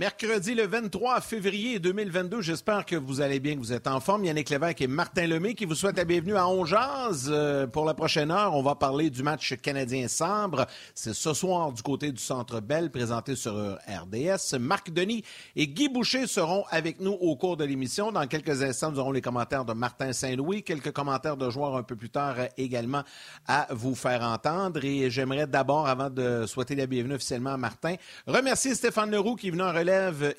[0.00, 4.24] Mercredi le 23 février 2022, j'espère que vous allez bien, que vous êtes en forme.
[4.24, 7.28] Yannick Lévesque et Martin Lemay qui vous souhaitent la bienvenue à Ongeaz.
[7.28, 10.64] Euh, pour la prochaine heure, on va parler du match canadien-Sambre.
[10.94, 14.58] C'est ce soir du côté du Centre Bell, présenté sur RDS.
[14.58, 15.22] Marc Denis
[15.54, 18.10] et Guy Boucher seront avec nous au cours de l'émission.
[18.10, 21.82] Dans quelques instants, nous aurons les commentaires de Martin Saint-Louis, quelques commentaires de joueurs un
[21.82, 23.02] peu plus tard également
[23.46, 24.82] à vous faire entendre.
[24.82, 27.96] Et j'aimerais d'abord, avant de souhaiter la bienvenue officiellement à Martin,
[28.26, 29.89] remercier Stéphane Leroux qui est en relais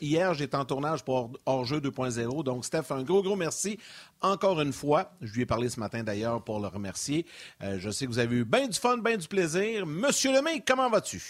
[0.01, 0.33] hier.
[0.33, 2.43] J'étais en tournage pour Hors-jeu 2.0.
[2.43, 3.77] Donc, Steph, un gros, gros merci
[4.21, 5.11] encore une fois.
[5.21, 7.25] Je lui ai parlé ce matin d'ailleurs pour le remercier.
[7.63, 9.85] Euh, je sais que vous avez eu bien du fun, bien du plaisir.
[9.85, 11.21] Monsieur Lemay, comment vas-tu?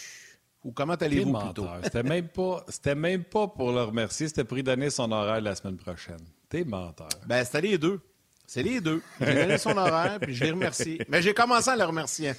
[0.64, 1.66] Ou comment allez-vous plutôt?
[1.82, 5.40] C'était même pas, c'était même pas pour le remercier, c'était pour lui donner son horaire
[5.40, 6.20] la semaine prochaine.
[6.48, 7.08] T'es menteur.
[7.26, 8.00] Ben, c'était les deux.
[8.46, 9.02] C'est les deux.
[9.20, 11.00] J'ai donné son horaire, puis je l'ai remercié.
[11.08, 12.32] Mais j'ai commencé à le remercier.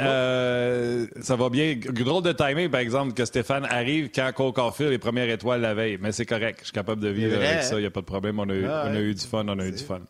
[0.00, 1.48] Euh, ça, va?
[1.48, 1.76] bien.
[1.76, 5.74] Drôle de timing, par exemple, que Stéphane arrive quand Cole Caulfield les premières étoiles la
[5.74, 5.98] veille.
[6.00, 6.58] Mais c'est correct.
[6.60, 7.76] Je suis capable de vivre avec ça.
[7.76, 8.38] Il n'y a pas de problème.
[8.38, 9.44] On a, eu, ah eu du fun.
[9.46, 10.00] On a eu du fun.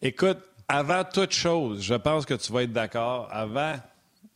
[0.00, 3.28] Écoute, avant toute chose, je pense que tu vas être d'accord.
[3.30, 3.74] Avant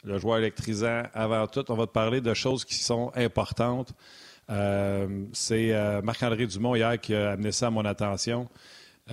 [0.05, 3.92] le joueur électrisant, avant tout, on va te parler de choses qui sont importantes.
[4.48, 8.48] Euh, c'est euh, Marc-André Dumont hier qui a amené ça à mon attention.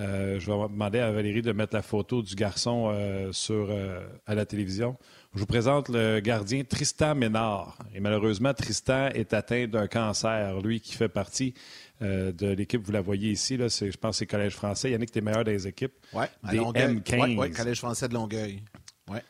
[0.00, 4.00] Euh, je vais demander à Valérie de mettre la photo du garçon euh, sur, euh,
[4.26, 4.96] à la télévision.
[5.34, 7.78] Je vous présente le gardien Tristan Ménard.
[7.94, 11.54] Et malheureusement, Tristan est atteint d'un cancer, lui qui fait partie
[12.00, 14.90] de l'équipe, vous la voyez ici, là, je pense que c'est Collège français.
[14.90, 15.94] Yannick, tu es meilleur des équipes.
[16.12, 17.38] Oui, des M15.
[17.38, 18.62] Oui, Collège français de Longueuil.
[19.08, 19.22] Ouais.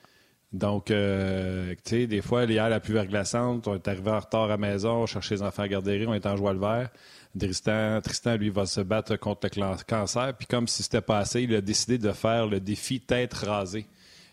[0.52, 0.94] Donc, tu
[1.84, 5.02] sais, des fois, hier, la pluie verglaçante, on est arrivé en retard à la maison,
[5.02, 6.90] on cherchait les enfants à garderie, on est en joie le vert.
[7.38, 10.36] Tristan, Tristan, lui, va se battre contre le cancer.
[10.36, 13.86] Puis comme si c'était pas assez, il a décidé de faire le défi tête rasée.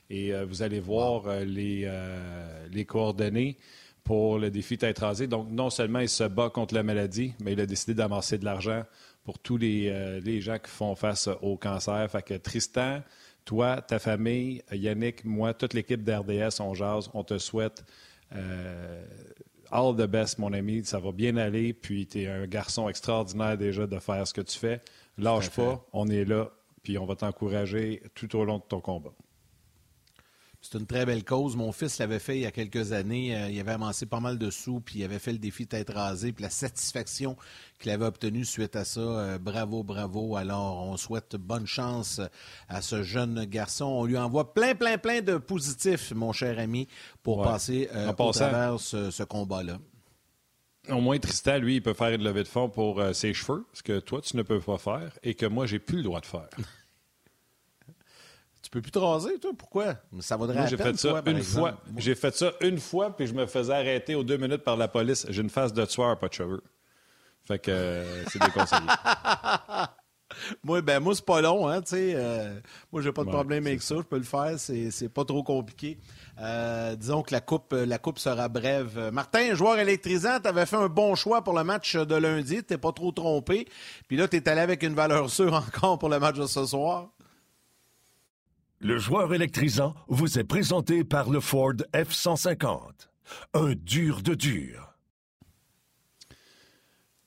[0.10, 3.58] Et euh, vous allez voir euh, les, euh, les coordonnées
[4.04, 5.28] pour le défi tête rasée.
[5.28, 8.46] Donc, non seulement il se bat contre la maladie, mais il a décidé d'amasser de
[8.46, 8.84] l'argent
[9.24, 12.10] pour tous les, les, gens qui font face au cancer.
[12.10, 13.02] Fait que Tristan,
[13.46, 17.86] toi, ta famille, Yannick, moi, toute l'équipe d'RDS, on jase, on te souhaite
[19.72, 20.84] all the best, mon ami.
[20.86, 21.74] Ça va bien aller.
[21.74, 24.82] Puis tu es un garçon extraordinaire déjà de faire ce que tu fais.
[25.18, 25.86] Lâche pas.
[25.94, 26.52] On est là.
[26.84, 29.14] Puis on va t'encourager tout au long de ton combat.
[30.64, 31.56] C'est une très belle cause.
[31.56, 33.36] Mon fils l'avait fait il y a quelques années.
[33.36, 35.90] Euh, il avait amassé pas mal de sous, puis il avait fait le défi tête
[35.90, 37.36] rasée, puis la satisfaction
[37.80, 39.00] qu'il avait obtenue suite à ça.
[39.00, 40.36] Euh, bravo, bravo.
[40.36, 42.22] Alors, on souhaite bonne chance
[42.70, 43.86] à ce jeune garçon.
[43.86, 46.88] On lui envoie plein, plein, plein de positifs, mon cher ami,
[47.24, 49.80] pour passer euh, à travers ce, combat-là.
[50.90, 53.82] Au moins, Tristan, lui, il peut faire une levée de fond pour ses cheveux, ce
[53.82, 56.26] que toi, tu ne peux pas faire et que moi, j'ai plus le droit de
[56.28, 56.50] faire.
[58.72, 59.52] Tu peux plus te raser, toi?
[59.58, 59.96] Pourquoi?
[60.22, 61.78] Ça vaudrait j'ai fait ça une fois.
[61.98, 64.88] J'ai fait ça une fois, puis je me faisais arrêter aux deux minutes par la
[64.88, 65.26] police.
[65.28, 66.64] J'ai une face de tueur, pas de cheveux.
[67.44, 68.88] Fait que euh, c'est déconseillé.
[70.64, 72.14] moi, ben, moi, c'est pas long, hein, tu sais.
[72.16, 72.62] Euh,
[72.94, 73.96] moi, j'ai pas de problème avec ça.
[73.98, 74.54] Je peux le faire.
[74.58, 75.98] C'est pas trop compliqué.
[76.40, 79.10] Euh, disons que la coupe, la coupe sera brève.
[79.12, 82.64] Martin, joueur électrisant, tu avais fait un bon choix pour le match de lundi.
[82.64, 83.68] Tu pas trop trompé.
[84.08, 86.66] Puis là, tu es allé avec une valeur sûre encore pour le match de ce
[86.66, 87.10] soir.
[88.84, 92.80] Le joueur électrisant vous est présenté par le Ford F-150.
[93.54, 94.96] Un dur de dur.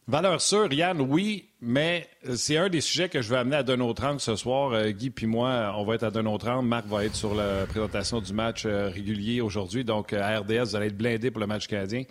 [0.09, 3.79] Valeur sûre, Yann, oui, mais c'est un des sujets que je vais amener à d'un
[3.79, 4.73] autre angle ce soir.
[4.73, 6.67] Euh, Guy puis moi, on va être à d'un autre angle.
[6.67, 9.85] Marc va être sur la présentation du match euh, régulier aujourd'hui.
[9.85, 12.03] Donc, euh, à RDS, vous allez être blindé pour le match canadien.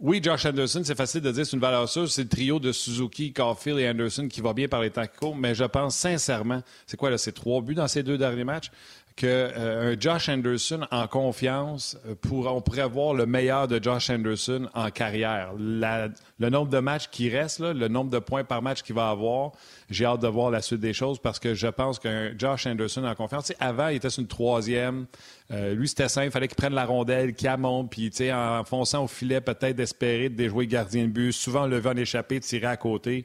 [0.00, 2.08] Oui, Josh Anderson, c'est facile de dire c'est une valeur sûre.
[2.08, 5.56] C'est le trio de Suzuki, Caulfield et Anderson qui va bien par les temps mais
[5.56, 8.70] je pense sincèrement, c'est quoi là, c'est trois buts dans ces deux derniers matchs,
[9.18, 14.10] que euh, Josh Anderson en confiance, euh, pour, on pourrait voir le meilleur de Josh
[14.10, 15.50] Anderson en carrière.
[15.58, 19.50] le nombre de matchs qui reste, le nombre de points par match qu'il va avoir,
[19.90, 23.02] j'ai hâte de voir la suite des choses parce que je pense qu'un Josh Anderson
[23.04, 25.06] en confiance, avant, il était sur une troisième.
[25.50, 29.02] Euh, lui, c'était simple, il fallait qu'il prenne la rondelle, qu'il monte, puis en fonçant
[29.02, 32.76] au filet, peut-être d'espérer de déjouer gardien de but, souvent lever en échappé, tirer à
[32.76, 33.24] côté.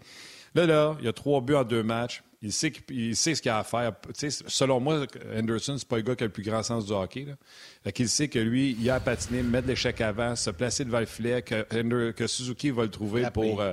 [0.55, 2.23] Là, là, il y a trois buts en deux matchs.
[2.45, 2.73] Il sait,
[3.13, 3.93] sait ce qu'il a à faire.
[4.27, 7.25] selon moi, Anderson, c'est pas le gars qui a le plus grand sens du hockey.
[7.25, 7.91] Là.
[7.97, 11.05] il sait que lui, il a à patiner, mettre l'échec avant, se placer devant le
[11.05, 13.71] filet, que, Suzuki va le trouver pour euh,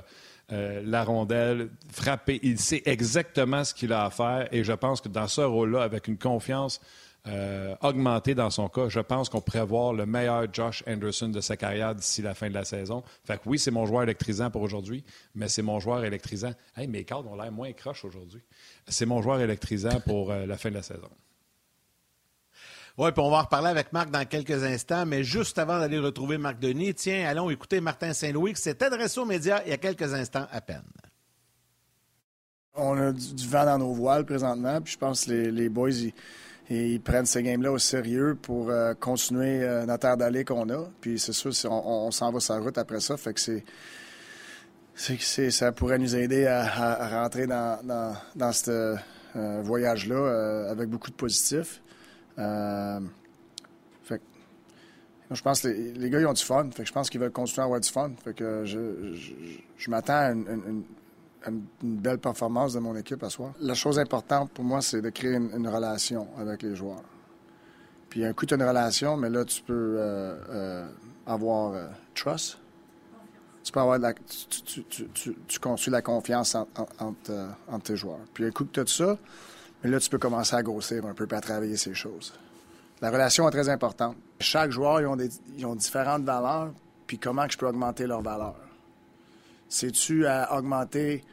[0.53, 2.39] euh, la rondelle, frapper.
[2.45, 5.83] Il sait exactement ce qu'il a à faire et je pense que dans ce rôle-là,
[5.83, 6.81] avec une confiance
[7.27, 8.89] euh, augmenter dans son cas.
[8.89, 12.49] Je pense qu'on pourrait voir le meilleur Josh Anderson de sa carrière d'ici la fin
[12.49, 13.03] de la saison.
[13.25, 16.53] Fait que oui, c'est mon joueur électrisant pour aujourd'hui, mais c'est mon joueur électrisant.
[16.77, 18.41] Hey, mes cadres ont l'air moins croches aujourd'hui.
[18.89, 21.11] C'est mon joueur électrisant pour euh, la fin de la saison.
[22.97, 25.99] Oui, puis on va en reparler avec Marc dans quelques instants, mais juste avant d'aller
[25.99, 29.73] retrouver Marc Denis, tiens, allons écouter Martin Saint-Louis qui s'est adressé aux médias il y
[29.73, 30.83] a quelques instants à peine.
[32.75, 36.13] On a du, vent dans nos voiles présentement, puis je pense que les, boys, ils,
[37.03, 40.89] prennent ces games-là au sérieux pour euh, continuer euh, notre air d'aller qu'on a.
[41.01, 43.65] Puis c'est sûr, on, s'en va sur la route après ça, fait que c'est
[45.51, 48.95] ça pourrait nous aider à, rentrer dans, ce
[49.37, 51.83] euh, voyage-là avec beaucoup de positifs.
[52.37, 54.21] fait
[55.33, 56.69] je pense que les, gars, ils ont du fun.
[56.73, 58.11] Fait que je pense qu'ils veulent continuer à avoir du fun.
[58.25, 59.15] Fait que je,
[59.77, 60.83] je, m'attends à une, une,
[61.83, 63.53] belle performance de mon équipe à soi.
[63.61, 67.03] La chose importante pour moi, c'est de créer une, relation avec les joueurs.
[68.09, 70.89] Puis un coup, tu as une relation, mais là, tu peux euh, euh,
[71.27, 72.59] avoir euh, trust.
[73.63, 76.57] Tu peux avoir la, tu, construis la confiance
[76.99, 78.21] entre, tes joueurs.
[78.35, 79.19] Puis un coup que tu as tout ça,
[79.83, 82.35] mais là, tu peux commencer à grossir un peu et à travailler ces choses.
[83.01, 84.17] La relation est très importante.
[84.41, 85.17] Chaque joueur, ils ont,
[85.57, 86.73] ils ont différentes valeurs,
[87.07, 88.70] puis comment que je peux augmenter leurs valeurs.
[89.71, 91.25] C'est-tu à augmenter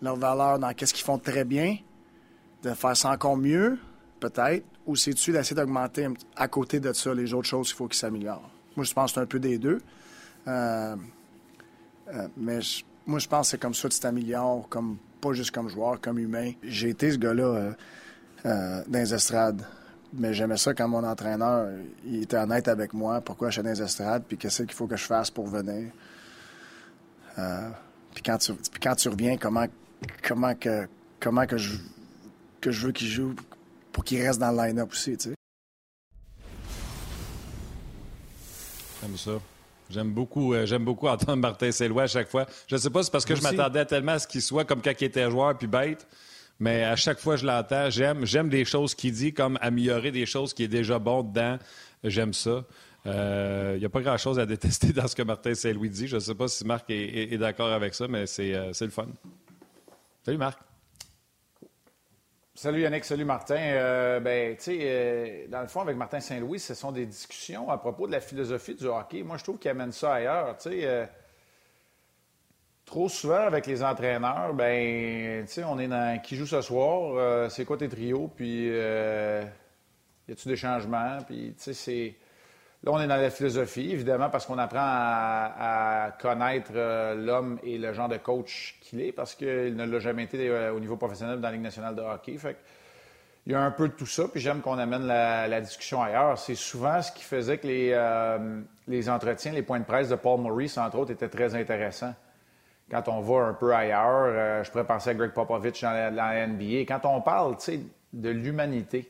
[0.00, 1.76] leur valeur dans qu'est-ce qu'ils font très bien,
[2.62, 3.78] de faire ça encore mieux,
[4.20, 7.98] peut-être, ou c'est-tu d'essayer d'augmenter à côté de ça les autres choses qu'il faut qu'ils
[7.98, 8.50] s'améliorent?
[8.76, 9.80] Moi, je pense que c'est un peu des deux.
[10.46, 10.96] Euh,
[12.14, 12.60] euh, mais
[13.06, 16.00] moi, je pense que c'est comme ça que tu t'améliores, comme, pas juste comme joueur,
[16.00, 16.52] comme humain.
[16.62, 17.74] J'ai été ce gars-là
[18.46, 19.66] euh, dans les estrades.
[20.12, 21.68] Mais j'aimais ça quand mon entraîneur
[22.10, 24.96] était honnête avec moi, pourquoi je suis dans les estrades, puis qu'est-ce qu'il faut que
[24.96, 25.92] je fasse pour venir.
[27.40, 27.70] Euh,
[28.14, 28.52] puis quand tu,
[28.82, 29.66] quand tu reviens, comment,
[30.22, 30.86] comment, que,
[31.18, 31.76] comment que, je,
[32.60, 33.34] que je veux qu'il joue
[33.92, 35.34] pour qu'il reste dans le line-up aussi, tu sais.
[39.02, 39.32] J'aime ça.
[39.88, 42.46] J'aime beaucoup, euh, j'aime beaucoup entendre Martin Saint-Louis à chaque fois.
[42.68, 44.64] Je ne sais pas si c'est parce que je m'attendais tellement à ce qu'il soit
[44.64, 46.06] comme quand il était joueur puis bête,
[46.60, 50.12] mais à chaque fois que je l'entends, j'aime, j'aime des choses qu'il dit comme améliorer
[50.12, 51.58] des choses qui est déjà bon dedans.
[52.04, 52.64] J'aime ça.
[53.06, 56.06] Il euh, n'y a pas grand-chose à détester dans ce que Martin Saint-Louis dit.
[56.06, 59.08] Je ne sais pas si Marc est, d'accord avec ça, mais euh, c'est le fun.
[60.22, 60.58] Salut Marc.
[62.54, 63.56] Salut Yannick, salut Martin.
[63.56, 64.78] Euh, ben, tu
[65.48, 68.74] dans le fond, avec Martin Saint-Louis, ce sont des discussions à propos de la philosophie
[68.74, 69.22] du hockey.
[69.22, 70.58] Moi, je trouve qu'il amène ça ailleurs.
[72.84, 77.64] Trop souvent avec les entraîneurs, ben, sais, on est dans qui joue ce soir, c'est
[77.64, 82.16] quoi tes trios, puis y a-tu des changements, puis c'est
[82.82, 87.76] Là, on est dans la philosophie, évidemment, parce qu'on apprend à, connaître euh, l'homme et
[87.76, 90.96] le genre de coach qu'il est, parce qu'il ne l'a jamais été euh, au niveau
[90.96, 92.38] professionnel dans la Ligue nationale de hockey.
[93.44, 96.38] Il y a un peu de tout ça, puis j'aime qu'on amène la, discussion ailleurs.
[96.38, 100.16] C'est souvent ce qui faisait que les, euh, les entretiens, les points de presse de
[100.16, 102.14] Paul Maurice, entre autres, étaient très intéressants.
[102.90, 106.80] Quand on va un peu ailleurs, je pourrais penser à Greg Popovich dans la, NBA.
[106.88, 107.56] Quand on parle,
[108.12, 109.08] de l'humanité,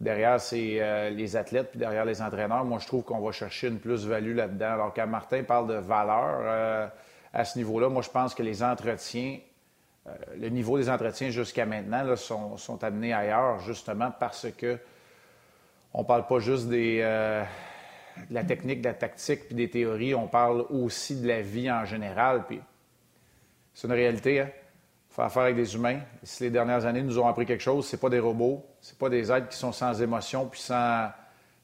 [0.00, 3.68] derrière c'est euh, les athlètes puis derrière les entraîneurs, moi je trouve qu'on va chercher
[3.68, 4.72] une plus-value là-dedans.
[4.72, 6.88] Alors quand Martin parle de valeur euh,
[7.32, 9.38] à ce niveau-là, moi je pense que les entretiens,
[10.06, 14.78] euh, le niveau des entretiens jusqu'à maintenant sont, amenés ailleurs justement parce que
[15.92, 20.28] on parle pas juste des, de la technique, de la tactique puis des théories, on
[20.28, 22.44] parle aussi de la vie en général.
[22.46, 22.60] Puis
[23.74, 24.40] c'est une réalité.
[24.40, 24.50] Hein?
[25.10, 26.00] Faire affaire avec des humains.
[26.22, 29.08] si les dernières années nous ont appris quelque chose, c'est pas des robots, c'est pas
[29.08, 31.12] des êtres qui sont sans émotion puis sans,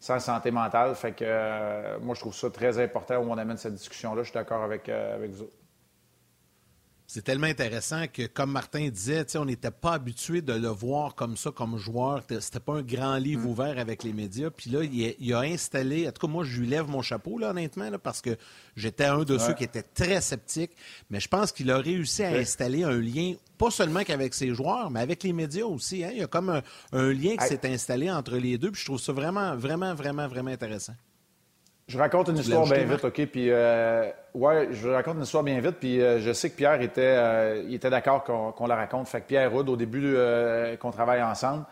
[0.00, 0.94] santé mentale.
[0.94, 4.22] Fait que euh, moi, je trouve ça très important où on amène cette discussion-là.
[4.22, 5.48] Je suis d'accord avec, euh, avec vous
[7.06, 11.36] c'est tellement intéressant que, comme Martin disait, on n'était pas habitué de le voir comme
[11.36, 12.22] ça, comme joueur.
[12.40, 13.46] C'était pas un grand livre mm.
[13.46, 14.50] ouvert avec les médias.
[14.50, 17.50] Puis là, il a, installé, en tout cas, moi, je lui lève mon chapeau, là,
[17.50, 18.36] honnêtement, parce que
[18.76, 20.72] j'étais un de ceux qui étaient très sceptiques.
[21.10, 24.90] Mais je pense qu'il a réussi à installer un lien, pas seulement qu'avec ses joueurs,
[24.90, 26.02] mais avec les médias aussi.
[26.02, 26.10] Hein.
[26.10, 26.60] Il y a comme
[26.92, 28.72] un, lien qui s'est installé entre les deux.
[28.72, 30.94] Puis je trouve ça vraiment, vraiment, vraiment, vraiment intéressant.
[31.88, 33.26] Je raconte une histoire bien vite, OK?
[33.26, 35.76] Puis, euh, ouais, je raconte une histoire bien vite.
[35.78, 39.06] Puis, euh, je sais que Pierre était, euh, il était d'accord qu'on la raconte.
[39.06, 41.64] Fait que Pierre Rudd, au début euh, qu'on travaille ensemble,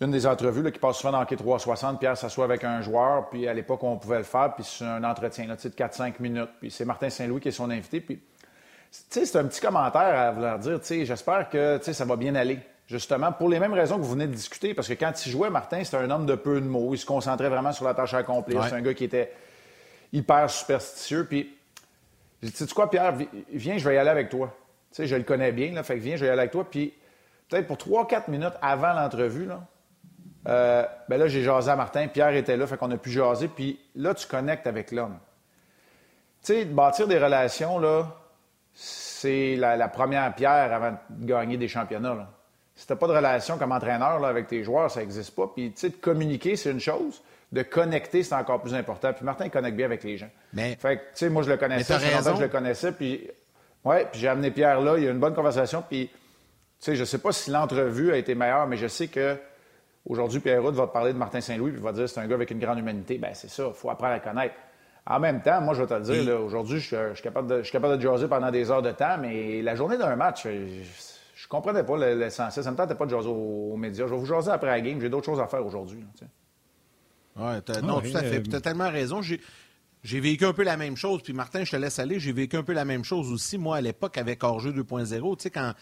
[0.00, 3.30] une des entrevues là, qui passe souvent dans Hockey 360, Pierre s'assoit avec un joueur.
[3.30, 4.52] Puis, à l'époque, on pouvait le faire.
[4.56, 6.50] Puis, c'est un entretien là, de 4-5 minutes.
[6.58, 8.00] Puis, c'est Martin Saint-Louis qui est son invité.
[8.00, 8.22] Puis, tu
[9.10, 12.34] sais, c'est un petit commentaire à vouloir dire, tu sais, j'espère que, ça va bien
[12.34, 14.74] aller justement, pour les mêmes raisons que vous venez de discuter.
[14.74, 16.94] Parce que quand il jouait, Martin, c'était un homme de peu de mots.
[16.94, 18.64] Il se concentrait vraiment sur la tâche à accomplir.
[18.64, 19.32] C'est un gars qui était
[20.12, 21.26] hyper superstitieux.
[21.26, 21.56] Puis,
[22.42, 23.14] j'ai dit, tu sais quoi, Pierre,
[23.52, 24.54] viens, je vais y aller avec toi.
[24.90, 26.52] Tu sais, je le connais bien, là, fait que viens, je vais y aller avec
[26.52, 26.68] toi.
[26.70, 26.94] Puis,
[27.48, 29.66] peut-être pour 3-4 minutes avant l'entrevue, là,
[30.46, 32.06] Euh, ben là, j'ai jasé à Martin.
[32.08, 33.48] Pierre était là, fait qu'on a pu jaser.
[33.48, 35.18] Puis là, tu connectes avec l'homme.
[36.42, 38.14] Tu sais, bâtir des relations, là,
[38.74, 42.14] c'est la, première pierre avant de gagner des championnats.
[42.14, 42.28] Là.
[42.76, 45.50] Si tu pas de relation comme entraîneur là, avec tes joueurs, ça n'existe pas.
[45.54, 47.22] Puis, tu sais, de communiquer, c'est une chose.
[47.52, 49.12] De connecter, c'est encore plus important.
[49.12, 50.30] Puis Martin, il connecte bien avec les gens.
[50.52, 51.94] Mais, fait que, tu sais, moi, je le connaissais.
[52.00, 52.90] je le connaissais.
[52.90, 53.30] Puis,
[53.84, 54.96] ouais, puis j'ai amené Pierre là.
[54.96, 55.84] Il y a eu une bonne conversation.
[55.88, 56.14] Puis, tu
[56.80, 59.36] sais, je sais pas si l'entrevue a été meilleure, mais je sais que
[60.04, 62.34] aujourd'hui, Pierre va te parler de Martin Saint-Louis, puis va te dire c'est un gars
[62.34, 63.18] avec une grande humanité.
[63.18, 63.66] Ben c'est ça.
[63.68, 64.56] Il faut apprendre à connaître.
[65.06, 67.70] En même temps, moi, je vais te le dire, aujourd'hui, je, suis capable de, je
[67.70, 70.82] capable de jaser pendant des heures de temps, mais la journée d'un match, je,
[71.46, 72.64] ne comprenais pas l'essentiel.
[72.64, 74.06] Ça me tentait pas de jaser aux, médias.
[74.06, 75.00] Je vais vous jaser après la game.
[75.00, 76.04] J'ai d'autres choses à faire aujourd'hui.
[77.36, 78.42] Oui, non, tout à fait.
[78.42, 79.20] Tu as tellement raison.
[79.22, 81.22] J'ai vécu un peu la même chose.
[81.22, 82.20] Puis Martin, je te laisse aller.
[82.20, 85.36] J'ai vécu un peu la même chose aussi, moi, à l'époque, avec Orgeux 2.0.
[85.36, 85.72] Tu sais, quand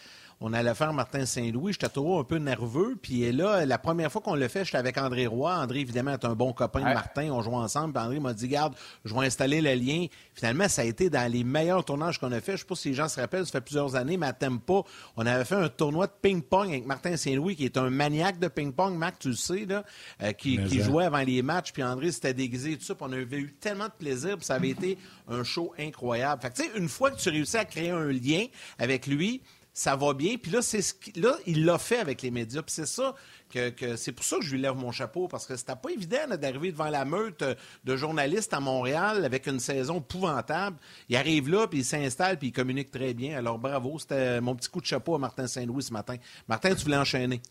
[0.41, 1.73] on allait faire Martin Saint-Louis.
[1.73, 2.97] J'étais toujours un peu nerveux.
[3.01, 5.53] Puis là, la première fois qu'on le fait, j'étais avec André Roy.
[5.55, 7.29] André, évidemment, est un bon copain de Martin.
[7.31, 7.93] On joue ensemble.
[7.93, 8.75] Puis André m'a dit, garde,
[9.05, 10.07] je vais installer le lien.
[10.33, 12.53] Finalement, ça a été dans les meilleurs tournages qu'on a fait.
[12.53, 14.33] Je ne sais pas si les gens se rappellent, ça fait plusieurs années, mais à
[14.33, 14.85] Tempo,
[15.15, 18.47] on avait fait un tournoi de ping-pong avec Martin Saint-Louis, qui est un maniaque de
[18.47, 19.83] ping-pong, Marc, tu le sais, là,
[20.21, 21.71] euh, qui, jouait avant les matchs.
[21.71, 22.95] Puis André s'était déguisé et tout ça.
[22.95, 24.37] Puis on avait eu tellement de plaisir.
[24.37, 24.97] Puis ça avait été
[25.27, 26.41] un show incroyable.
[26.41, 28.45] Fait que, tu sais, une fois que tu réussis à créer un lien
[28.77, 29.41] avec lui,
[29.73, 30.37] ça va bien.
[30.37, 32.61] Puis là, c'est ce là, il l'a fait avec les médias.
[32.61, 33.15] Puis c'est ça
[33.49, 36.17] que, c'est pour ça que je lui lève mon chapeau, parce que c'était pas évident
[36.39, 37.43] d'arriver devant la meute
[37.83, 40.77] de journalistes à Montréal avec une saison épouvantable.
[41.09, 43.37] Il arrive là, puis il s'installe, puis il communique très bien.
[43.37, 46.15] Alors bravo, c'était mon petit coup de chapeau à Martin Saint-Louis ce matin.
[46.47, 47.41] Martin, tu voulais enchaîner?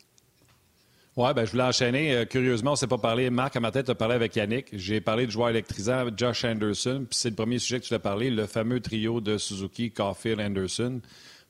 [1.14, 2.14] Oui, ben, je voulais enchaîner.
[2.14, 3.28] Euh, curieusement, on ne s'est pas parlé.
[3.28, 4.68] Marc, à ma tête, tu as parlé avec Yannick.
[4.72, 7.04] J'ai parlé de joueur électrisant, Josh Anderson.
[7.08, 10.40] Puis c'est le premier sujet que tu as parlé, le fameux trio de Suzuki, Caulfield,
[10.40, 11.02] Anderson.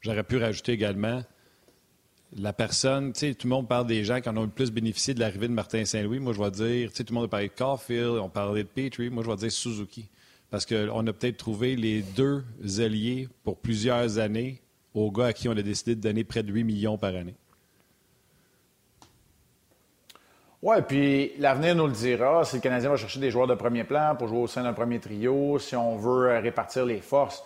[0.03, 1.23] J'aurais pu rajouter également
[2.37, 4.73] la personne, tu sais, tout le monde parle des gens qui en ont le plus
[4.73, 6.19] bénéficié de l'arrivée de Martin Saint-Louis.
[6.19, 8.65] Moi, je vais dire, tu sais, tout le monde a parlé de Caulfield, on parlait
[8.65, 9.11] de Petrie.
[9.11, 10.09] Moi, je vais dire Suzuki.
[10.51, 12.45] Parce qu'on a peut-être trouvé les deux
[12.79, 14.61] alliés pour plusieurs années
[14.93, 17.37] aux gars à qui on a décidé de donner près de 8 millions par année.
[20.63, 22.45] Oui, puis l'avenir nous le dira.
[22.45, 24.73] Si le Canadien va chercher des joueurs de premier plan pour jouer au sein d'un
[24.73, 27.43] premier trio, si on veut répartir les forces,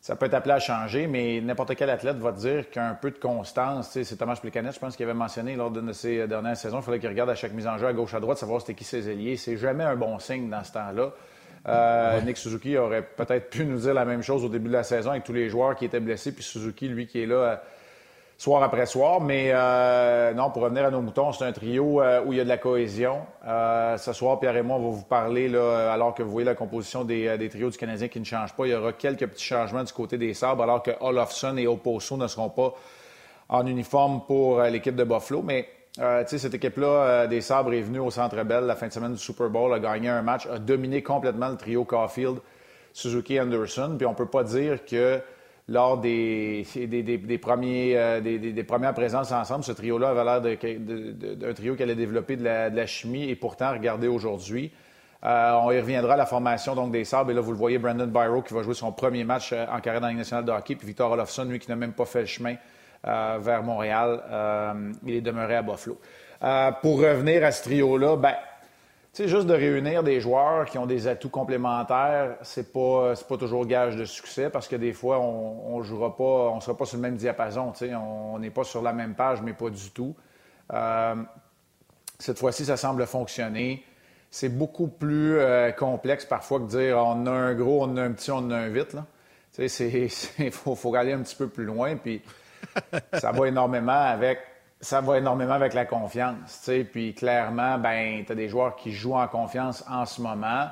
[0.00, 3.10] ça peut être appelé à changer, mais n'importe quel athlète va te dire qu'un peu
[3.10, 6.80] de constance, c'est Thomas Plicanet, je pense qu'il avait mentionné lors de ses dernières saisons,
[6.80, 8.74] il fallait qu'il regarde à chaque mise en jeu à gauche, à droite, savoir c'était
[8.74, 9.36] qui ses ailiers.
[9.36, 11.12] C'est jamais un bon signe dans ce temps-là.
[11.68, 14.82] Euh, Nick Suzuki aurait peut-être pu nous dire la même chose au début de la
[14.82, 17.62] saison avec tous les joueurs qui étaient blessés, puis Suzuki, lui, qui est là
[18.40, 19.20] soir après soir.
[19.20, 22.40] Mais euh, non, pour revenir à nos moutons, c'est un trio euh, où il y
[22.40, 23.18] a de la cohésion.
[23.46, 26.54] Euh, ce soir, Pierre et moi, on va vous parler, alors que vous voyez la
[26.54, 28.66] composition des, des, trios du Canadien qui ne change pas.
[28.66, 32.16] Il y aura quelques petits changements du côté des Sabres, alors que Olofsson et Oposo
[32.16, 32.72] ne seront pas
[33.50, 35.42] en uniforme pour l'équipe de Buffalo.
[35.42, 35.68] Mais
[35.98, 39.18] euh, cette équipe-là des Sabres est venue au Centre Bell la fin de semaine du
[39.18, 42.38] Super Bowl, a gagné un match, a dominé complètement le trio Caulfield,
[42.94, 43.96] Suzuki, Anderson.
[43.98, 45.20] Puis on peut pas dire que
[45.70, 46.62] lors euh,
[48.20, 49.64] des, premières présences ensemble.
[49.64, 54.08] Ce trio-là avait l'air d'un trio qui allait développer de la, chimie et pourtant, regardez
[54.08, 54.72] aujourd'hui.
[55.24, 57.30] Euh, on y reviendra à la formation donc, des Sabres.
[57.30, 59.80] Et là, vous le voyez, Brandon Byro qui va jouer son premier match euh, en
[59.80, 60.74] carrière dans la nationale de hockey.
[60.74, 62.56] Puis Victor Olofsson, lui, qui n'a même pas fait le chemin
[63.02, 64.20] vers Montréal.
[65.06, 65.98] il est demeuré à Buffalo.
[66.82, 68.34] pour revenir à ce trio-là, ben,
[69.12, 73.66] sais, juste de réunir des joueurs qui ont des atouts complémentaires, c'est pas, pas toujours
[73.66, 76.96] gage de succès parce que des fois, on ne jouera pas, on sera pas sur
[76.96, 77.72] le même diapason.
[77.82, 80.14] On n'est pas sur la même page, mais pas du tout.
[80.72, 81.16] Euh,
[82.18, 83.84] cette fois-ci, ça semble fonctionner.
[84.30, 88.12] C'est beaucoup plus euh, complexe parfois que dire on a un gros, on a un
[88.12, 88.96] petit, on a un vite.
[89.58, 89.68] Il
[90.52, 91.96] faut, faut aller un petit peu plus loin.
[91.96, 92.22] Puis
[93.14, 94.38] ça va énormément avec
[94.80, 96.70] ça va énormément avec la confiance.
[96.92, 100.68] Puis clairement, ben, tu as des joueurs qui jouent en confiance en ce moment.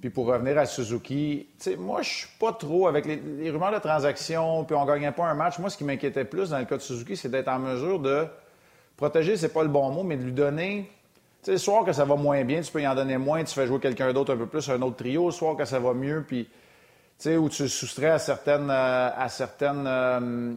[0.00, 4.64] Puis pour revenir à Suzuki, moi, je suis pas trop avec les, rumeurs de transactions,
[4.64, 5.58] puis on gagnait pas un match.
[5.58, 8.26] Moi, ce qui m'inquiétait plus dans le cas de Suzuki, c'est d'être en mesure de
[8.96, 10.90] protéger, c'est pas le bon mot, mais de lui donner.
[11.42, 13.66] Tu sais, que ça va moins bien, tu peux y en donner moins, tu fais
[13.66, 15.26] jouer quelqu'un d'autre un peu plus, un autre trio.
[15.26, 16.50] Le soir que ça va mieux, puis tu
[17.18, 20.54] sais, où tu soustrais à certaines, euh, à certaines, euh,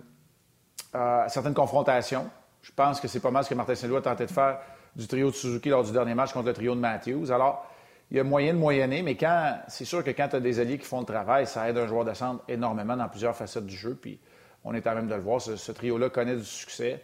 [0.94, 2.30] à certaines confrontations.
[2.64, 4.60] Je pense que c'est pas mal ce que Martin Saint-Louis a tenté de faire
[4.96, 7.30] du trio de Suzuki lors du dernier match contre le trio de Matthews.
[7.30, 7.70] Alors,
[8.10, 10.60] il y a moyen de moyenner, mais quand c'est sûr que quand tu as des
[10.60, 13.66] alliés qui font le travail, ça aide un joueur de centre énormément dans plusieurs facettes
[13.66, 13.98] du jeu.
[14.00, 14.18] Puis
[14.64, 15.42] on est à même de le voir.
[15.42, 17.02] Ce, trio-là connaît du succès.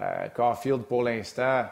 [0.00, 1.64] Euh, Caulfield, pour l'instant,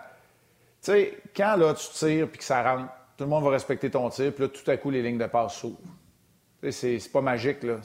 [0.82, 3.88] tu sais, quand là, tu tires puis que ça rentre, tout le monde va respecter
[3.88, 5.78] ton tir, puis là, tout à coup, les lignes de passe s'ouvrent.
[6.70, 7.76] C'est pas magique, là.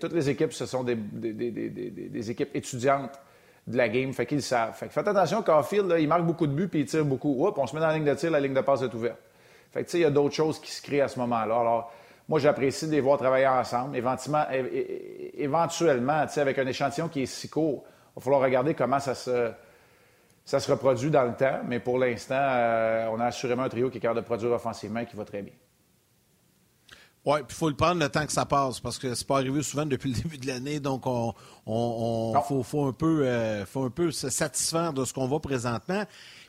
[0.00, 3.18] Toutes les équipes, ce sont des, des équipes étudiantes
[3.66, 4.12] de la game.
[4.12, 4.74] Fait qu'ils savent.
[4.74, 7.46] Fait que faites attention, Caulfield, là, il marque beaucoup de buts puis il tire beaucoup.
[7.46, 9.18] Oups, on se met dans la ligne de tir, la ligne de passe est ouverte.
[9.72, 11.58] Fait que, tu sais, il y a d'autres choses qui se créent à ce moment-là.
[11.58, 11.92] Alors,
[12.28, 13.96] moi, j'apprécie de les voir travailler ensemble.
[13.96, 14.44] Éventuellement,
[15.34, 19.50] éventuellement avec un échantillon qui est si court, il va falloir regarder comment ça se,
[20.44, 21.60] ça se reproduit dans le temps.
[21.66, 25.00] Mais pour l'instant, euh, on a assurément un trio qui est capable de produire offensivement
[25.00, 25.54] et qui va très bien.
[27.26, 29.38] Oui, puis il faut le prendre le temps que ça passe parce que c'est pas
[29.38, 30.78] arrivé souvent depuis le début de l'année.
[30.78, 35.26] Donc, on, on, faut, un peu, euh, faut un peu se satisfaire de ce qu'on
[35.26, 36.04] voit présentement.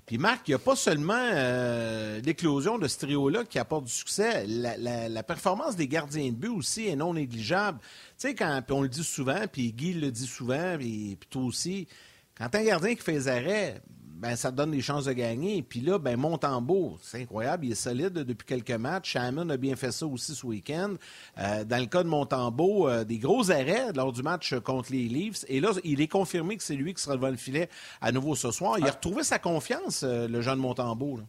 [0.06, 3.92] Puis Marc, il n'y a pas seulement euh, l'éclosion de ce trio-là qui apporte du
[3.92, 4.46] succès.
[4.46, 7.80] La, performance des gardiens de but aussi est non négligeable.
[7.82, 11.44] Tu sais, quand on le dit souvent, puis Guy le dit souvent, puis, puis toi
[11.44, 11.88] aussi,
[12.38, 13.82] quand un gardien qui fait les arrêts,
[14.16, 15.62] ben, ça donne des chances de gagner.
[15.62, 19.12] Puis là, ben, Montembeau, c'est incroyable, il est solide depuis quelques matchs.
[19.12, 20.94] Shamon a bien fait ça aussi ce week-end.
[21.38, 25.10] Euh, dans le cas de Montembeau, euh, des gros arrêts lors du match contre les
[25.10, 25.44] Leafs.
[25.50, 27.70] Et là, il est confirmé que c'est lui qui sera devant le filet
[28.02, 28.80] à nouveau ce soir.
[28.80, 31.20] Il a retrouvé sa confiance, euh, le jeune Montembeau.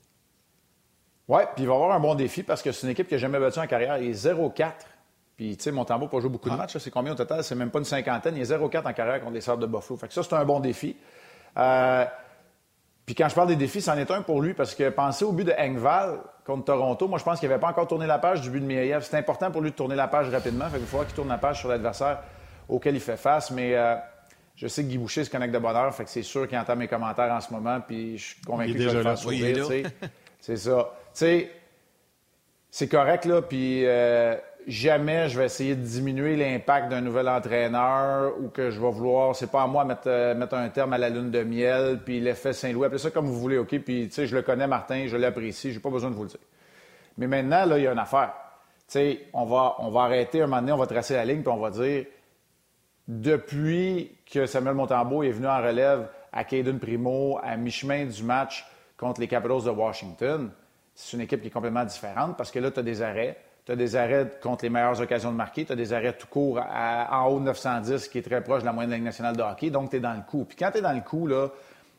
[1.28, 3.18] Oui, puis il va avoir un bon défi parce que c'est une équipe qui n'a
[3.18, 3.98] jamais battu en carrière.
[3.98, 4.72] Il est 0-4.
[5.36, 6.58] Puis, tu sais, Montembeau n'a pas joué beaucoup de ah.
[6.58, 6.78] matchs.
[6.78, 7.42] C'est combien au total?
[7.42, 8.36] C'est même pas une cinquantaine.
[8.36, 9.98] Il est 0-4 en carrière contre les Sœurs de Buffalo.
[9.98, 10.96] Fait que ça, c'est un bon défi.
[11.58, 12.04] Euh,
[13.06, 15.30] puis quand je parle des défis, c'en est un pour lui parce que pensez au
[15.30, 17.06] but de Engval contre Toronto.
[17.06, 19.02] Moi, je pense qu'il n'avait pas encore tourné la page du but de Mieyev.
[19.02, 20.64] C'est important pour lui de tourner la page rapidement.
[20.72, 22.18] il va falloir qu'il tourne la page sur l'adversaire
[22.68, 23.52] auquel il fait face.
[23.52, 23.94] Mais euh,
[24.56, 25.94] je sais que Guy Boucher se connecte de bonheur.
[25.94, 27.80] Fait que c'est sûr qu'il entend mes commentaires en ce moment.
[27.80, 29.66] Puis je suis convaincu que je vais le faire sourire.
[30.40, 30.90] c'est ça.
[31.14, 31.50] Tu sais,
[32.70, 33.40] c'est correct, là.
[33.40, 33.86] Puis.
[33.86, 34.34] Euh,
[34.66, 39.34] jamais je vais essayer de diminuer l'impact d'un nouvel entraîneur ou que je vais vouloir,
[39.36, 42.20] c'est pas à moi mettre, euh, mettre un terme à la lune de miel, puis
[42.20, 43.78] l'effet Saint-Louis, appelez ça comme vous voulez, OK?
[43.78, 46.30] Puis, tu sais, je le connais, Martin, je l'apprécie, j'ai pas besoin de vous le
[46.30, 46.40] dire.
[47.18, 48.32] Mais maintenant, là, il y a une affaire.
[48.80, 51.42] Tu sais, on va, on va arrêter un moment donné, on va tracer la ligne,
[51.42, 52.06] puis on va dire,
[53.06, 58.66] depuis que Samuel Montembeau est venu en relève à Caden Primo, à mi-chemin du match
[58.96, 60.50] contre les Capitals de Washington,
[60.94, 63.72] c'est une équipe qui est complètement différente parce que là, tu as des arrêts, tu
[63.72, 66.60] as des arrêts contre les meilleures occasions de marquer, tu as des arrêts tout court
[66.60, 69.90] en haut de 910, qui est très proche de la moyenne nationale de hockey, donc
[69.90, 70.44] tu es dans le coup.
[70.44, 71.48] Puis quand tu es dans le coup, là,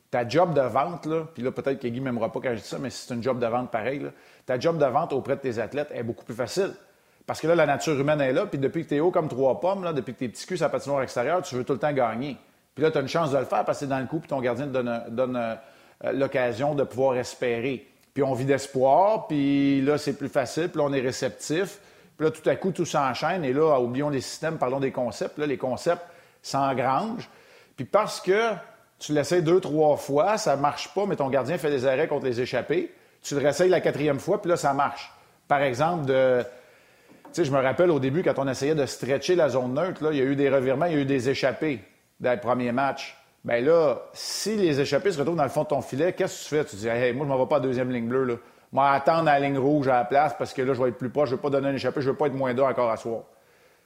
[0.10, 2.68] ta job de vente, là, puis là, peut-être que Guy m'aimera pas quand je dis
[2.68, 4.02] ça, mais c'est une job de vente pareil,
[4.46, 6.72] ta job de vente auprès de tes athlètes est beaucoup plus facile.
[7.26, 9.28] Parce que là, la nature humaine est là, puis depuis que tu es haut comme
[9.28, 11.80] trois pommes, là, depuis que tes petits culs à patinoire extérieure, tu veux tout le
[11.80, 12.38] temps gagner.
[12.74, 14.20] Puis là, tu as une chance de le faire parce que tu dans le coup,
[14.20, 15.56] puis ton gardien te donne, donne euh,
[16.14, 17.86] l'occasion de pouvoir espérer.
[18.18, 21.78] Puis on vit d'espoir, puis là, c'est plus facile, puis là, on est réceptif.
[22.18, 23.46] Puis là, tout à coup, tout s'enchaîne.
[23.46, 25.38] Et là, oublions les systèmes, parlons des concepts.
[25.38, 26.02] Là, les concepts
[26.42, 27.30] s'engrangent.
[27.76, 28.54] Puis parce que
[28.98, 32.26] tu l'essayes deux, trois fois, ça marche pas, mais ton gardien fait des arrêts contre
[32.26, 32.92] les échappés.
[33.22, 35.14] Tu le réessayes la quatrième fois, puis là, ça marche.
[35.48, 36.42] Par exemple, de.
[37.26, 40.02] Tu sais, je me rappelle au début, quand on essayait de stretcher la zone neutre,
[40.12, 41.82] il y a eu des revirements, il y a eu des échappés
[42.20, 43.16] dans le premier match.
[43.48, 46.50] Bien là, si les échappés se retrouvent dans le fond de ton filet, qu'est-ce que
[46.50, 46.66] tu fais?
[46.66, 48.34] Tu dis, hey, moi, je m'en vais pas à deuxième ligne bleue, là.
[48.74, 51.10] Moi, attendre la ligne rouge à la place parce que là, je vais être plus
[51.10, 52.64] proche, je ne veux pas donner un échappé, je ne veux pas être moins deux
[52.64, 53.22] encore à soir.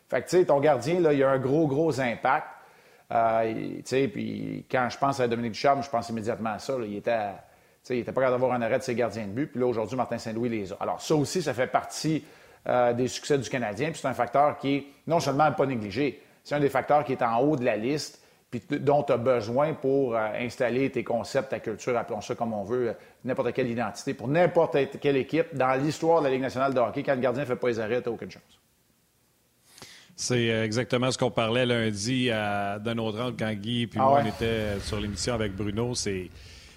[0.10, 2.48] Fait que, tu sais, ton gardien, là, il a un gros, gros impact.
[3.12, 6.74] Euh, tu sais, puis quand je pense à Dominique Ducharme, je pense immédiatement à ça.
[6.84, 7.30] il était,
[7.92, 9.46] il était pas capable d'avoir un arrêt de ses gardiens de but.
[9.46, 10.78] Puis là, aujourd'hui, Martin Saint-Louis les a.
[10.80, 12.26] Alors, ça aussi, ça fait partie
[12.68, 13.92] euh, des succès du Canadien.
[13.92, 17.12] Puis c'est un facteur qui est non seulement pas négligé, c'est un des facteurs qui
[17.12, 18.21] est en haut de la liste
[18.52, 22.54] puis dont tu as besoin pour euh, installer tes concepts, ta culture, appelons ça comme
[22.54, 25.56] on veut, euh, n'importe quelle identité, pour n'importe quelle équipe.
[25.56, 27.80] Dans l'histoire de la Ligue nationale de hockey, quand le gardien ne fait pas les
[27.80, 28.60] arrêts, tu n'as aucune chance.
[30.18, 34.22] C'est euh, exactement ce qu'on parlait lundi à, d'un autre quand Guy et ah moi,
[34.22, 35.96] on était sur l'émission avec Bruno.
[35.96, 36.30] C'est,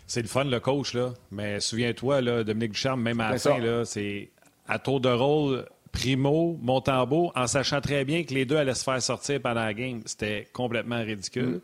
[0.06, 1.12] c'est le fun, le coach, là.
[1.32, 4.30] Mais souviens-toi, là, Dominique Ducharme, même à la fin, là, c'est
[4.68, 8.84] à tour de rôle, Primo, Montembeau, en sachant très bien que les deux allaient se
[8.84, 10.02] faire sortir pendant la game.
[10.04, 11.44] C'était complètement ridicule.
[11.44, 11.60] Mm.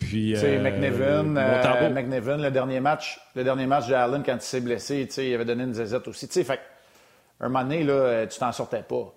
[0.00, 4.34] Puis, c'est euh, McNevin, euh, McNevin, le dernier match, le dernier match de Allen quand
[4.34, 6.26] il s'est blessé, il avait donné une zézette aussi.
[6.26, 6.60] fait,
[7.40, 9.14] un moment donné, là, tu t'en sortais pas.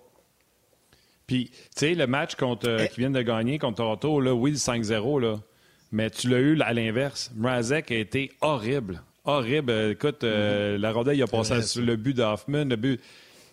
[1.26, 4.52] Puis, tu sais, le match contre, euh, qui vient de gagner contre Toronto, là, oui,
[4.52, 5.36] 5-0, là,
[5.90, 7.32] mais tu l'as eu à l'inverse.
[7.36, 9.02] Mrazek a été horrible.
[9.24, 9.72] Horrible.
[9.90, 10.76] Écoute, mm-hmm.
[10.76, 13.00] la rondelle, il a passé sur le but d'Hoffman, le but.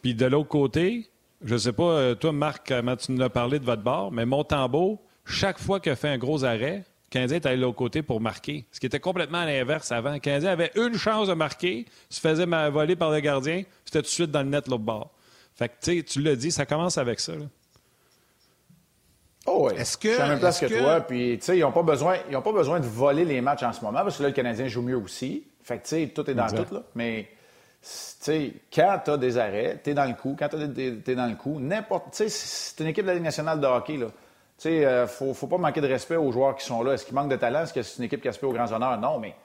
[0.06, 1.10] Puis de l'autre côté,
[1.44, 4.12] je ne sais pas, euh, toi, Marc, comment tu nous as parlé de votre bord,
[4.12, 7.78] mais Montembeau, chaque fois qu'il a fait un gros arrêt, Canadien est allé de l'autre
[7.78, 8.68] côté pour marquer.
[8.72, 10.20] Ce qui était complètement à l'inverse avant.
[10.20, 14.10] Canadien avait une chance de marquer, se faisait voler par le gardien, c'était tout de
[14.10, 15.10] suite dans le net l'autre bord.
[15.56, 17.34] Fait que, tu sais, tu l'as dit, ça commence avec ça.
[19.48, 19.74] Oh oui.
[19.76, 20.13] Est-ce que.
[20.13, 21.02] C'est la même place que, toi.
[21.02, 23.82] Puis, tu sais, ils n'ont pas, besoin, pas besoin de voler les matchs en ce
[23.82, 25.48] moment parce que là, le Canadien joue mieux aussi.
[25.63, 26.84] Fait que, tu sais, tout est dans tout, là.
[26.94, 27.28] Mais
[27.86, 30.36] sais, quand tu as des arrêts, tu es dans le coup.
[30.38, 32.15] Quand tu es, dans le coup, n'importe.
[32.15, 33.98] C'est une équipe de la Ligue nationale de hockey.
[33.98, 34.08] Là.
[34.58, 36.93] sais, ne euh, faut, faut pas manquer de respect aux joueurs qui sont là.
[36.93, 37.62] Est-ce qu'ils manquent de talent?
[37.62, 39.00] Est-ce que c'est une équipe qui aspire aux grands honneurs?
[39.00, 39.36] Non, mais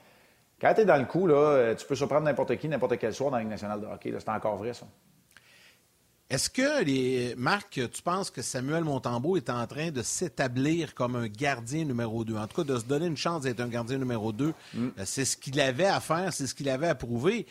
[0.59, 3.13] quand tu es dans le coup, là, euh, tu peux surprendre n'importe qui, n'importe quel
[3.13, 4.13] soir dans la Ligue nationale de hockey.
[4.17, 4.87] C'est encore vrai, ça.
[6.31, 7.35] Est-ce que, les...
[7.35, 12.23] Marc, tu penses que Samuel Montembeau est en train de s'établir comme un gardien numéro
[12.23, 12.37] 2?
[12.37, 14.47] En tout cas, de se donner une chance d'être un gardien numéro 2.
[14.47, 14.53] Mm.
[14.77, 17.45] Euh, c'est ce qu'il avait à faire, c'est ce qu'il avait à prouver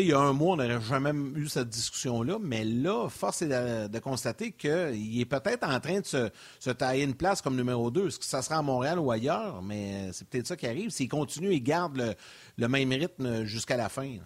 [0.00, 3.48] il y a un mois, on n'aurait jamais eu cette discussion-là, mais là, force est
[3.48, 8.08] de, constater qu'il est peut-être en train de se, tailler une place comme numéro 2.
[8.08, 9.62] Est-ce que ça sera à Montréal ou ailleurs?
[9.62, 10.90] Mais c'est peut-être ça qui arrive.
[10.90, 12.14] S'il continue et garde
[12.56, 14.16] le, même rythme jusqu'à la fin.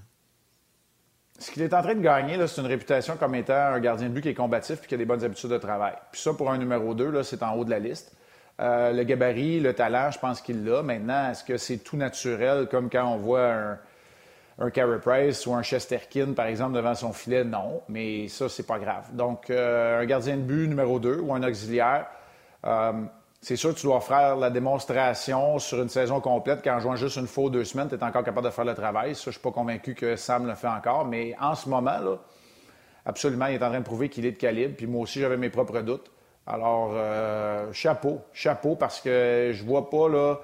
[1.38, 4.14] Ce qu'il est en train de gagner, c'est une réputation comme étant un gardien de
[4.14, 5.94] but qui est combatif et qui a des bonnes habitudes de travail.
[6.10, 8.12] Puis ça, pour un numéro 2, c'est en haut de la liste.
[8.60, 10.82] Euh, le gabarit, le talent, je pense qu'il l'a.
[10.82, 13.78] Maintenant, est-ce que c'est tout naturel, comme quand on voit un,
[14.58, 17.82] un Carey Price ou un Chesterkin, par exemple, devant son filet, non.
[17.88, 19.04] Mais ça, c'est pas grave.
[19.12, 22.06] Donc, euh, un gardien de but numéro 2 ou un auxiliaire,
[22.64, 22.92] euh,
[23.40, 27.16] c'est sûr que tu dois faire la démonstration sur une saison complète qu'en jouant juste
[27.16, 29.14] une fois ou deux semaines, tu es encore capable de faire le travail.
[29.14, 31.04] Ça, je suis pas convaincu que Sam le fait encore.
[31.04, 32.16] Mais en ce moment, là,
[33.06, 34.74] absolument, il est en train de prouver qu'il est de calibre.
[34.76, 36.10] Puis moi aussi, j'avais mes propres doutes.
[36.48, 40.40] Alors, euh, chapeau, chapeau, parce que je vois pas, là,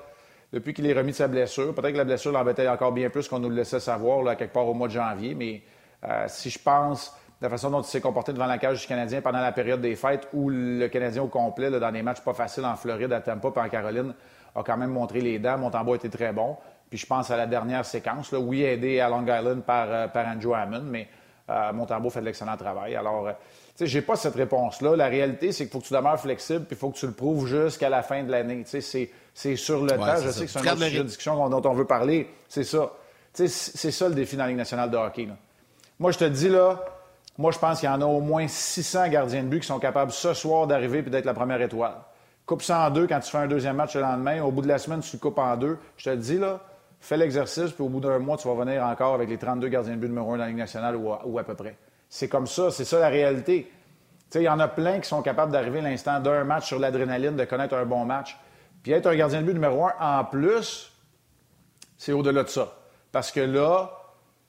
[0.53, 1.75] depuis qu'il est remis de sa blessure.
[1.75, 4.53] Peut-être que la blessure l'embêtait encore bien plus qu'on nous le laissait savoir là, quelque
[4.53, 5.63] part au mois de janvier, mais
[6.09, 8.87] euh, si je pense de la façon dont il s'est comporté devant la cage du
[8.87, 12.35] Canadien pendant la période des fêtes où le Canadien au complet, dans des matchs pas
[12.35, 14.15] faciles en Floride, à Tampa et en Caroline,
[14.55, 15.59] a quand même montré les dents.
[15.59, 16.57] Montembeau était très bon.
[16.89, 20.07] Puis je pense à la dernière séquence, là, oui, aidé à Long Island par, euh,
[20.07, 21.09] par Andrew Hammond, mais
[21.51, 22.97] euh, fait de l'excellent travail.
[22.97, 23.39] Alors, euh, tu
[23.77, 24.97] sais, j'ai pas cette réponse-là.
[24.97, 27.13] La réalité, c'est qu'il faut que tu demeures flexible, puis il faut que tu le
[27.13, 28.65] prouves jusqu'à la fin de l'année.
[28.69, 30.17] Tu sais, c'est sur le temps.
[30.23, 32.29] Je sais que c'est un autre sujet de discussion dont on veut parler.
[32.49, 32.93] C'est ça.
[33.33, 35.29] C'est ça le défi dans la Ligue nationale de hockey.
[35.99, 36.85] Moi, je te dis, là,
[37.37, 39.81] moi, je pense qu'il y en a au moins 600 gardiens de but qui sont
[39.81, 41.97] capables ce soir d'arriver et d'être la première étoile.
[42.47, 44.43] Coupe ça en deux quand tu fais un deuxième match le lendemain.
[44.43, 45.79] Au bout de la semaine, tu le coupes en deux.
[45.97, 46.61] Je te dis, là,
[47.05, 49.95] fais l'exercice, puis au bout d'un mois, tu vas venir encore avec les 32 gardiens
[49.95, 51.77] de but numéro un dans la Ligue nationale ou à, peu près.
[52.09, 53.71] C'est comme ça, c'est ça la réalité.
[54.35, 57.45] Il y en a plein qui sont capables d'arriver l'instant d'un match sur l'adrénaline, de
[57.45, 58.37] connaître un bon match.
[58.83, 60.93] Puis être un gardien de but numéro un en plus,
[61.97, 62.73] c'est au-delà de ça.
[63.13, 63.91] Parce que là,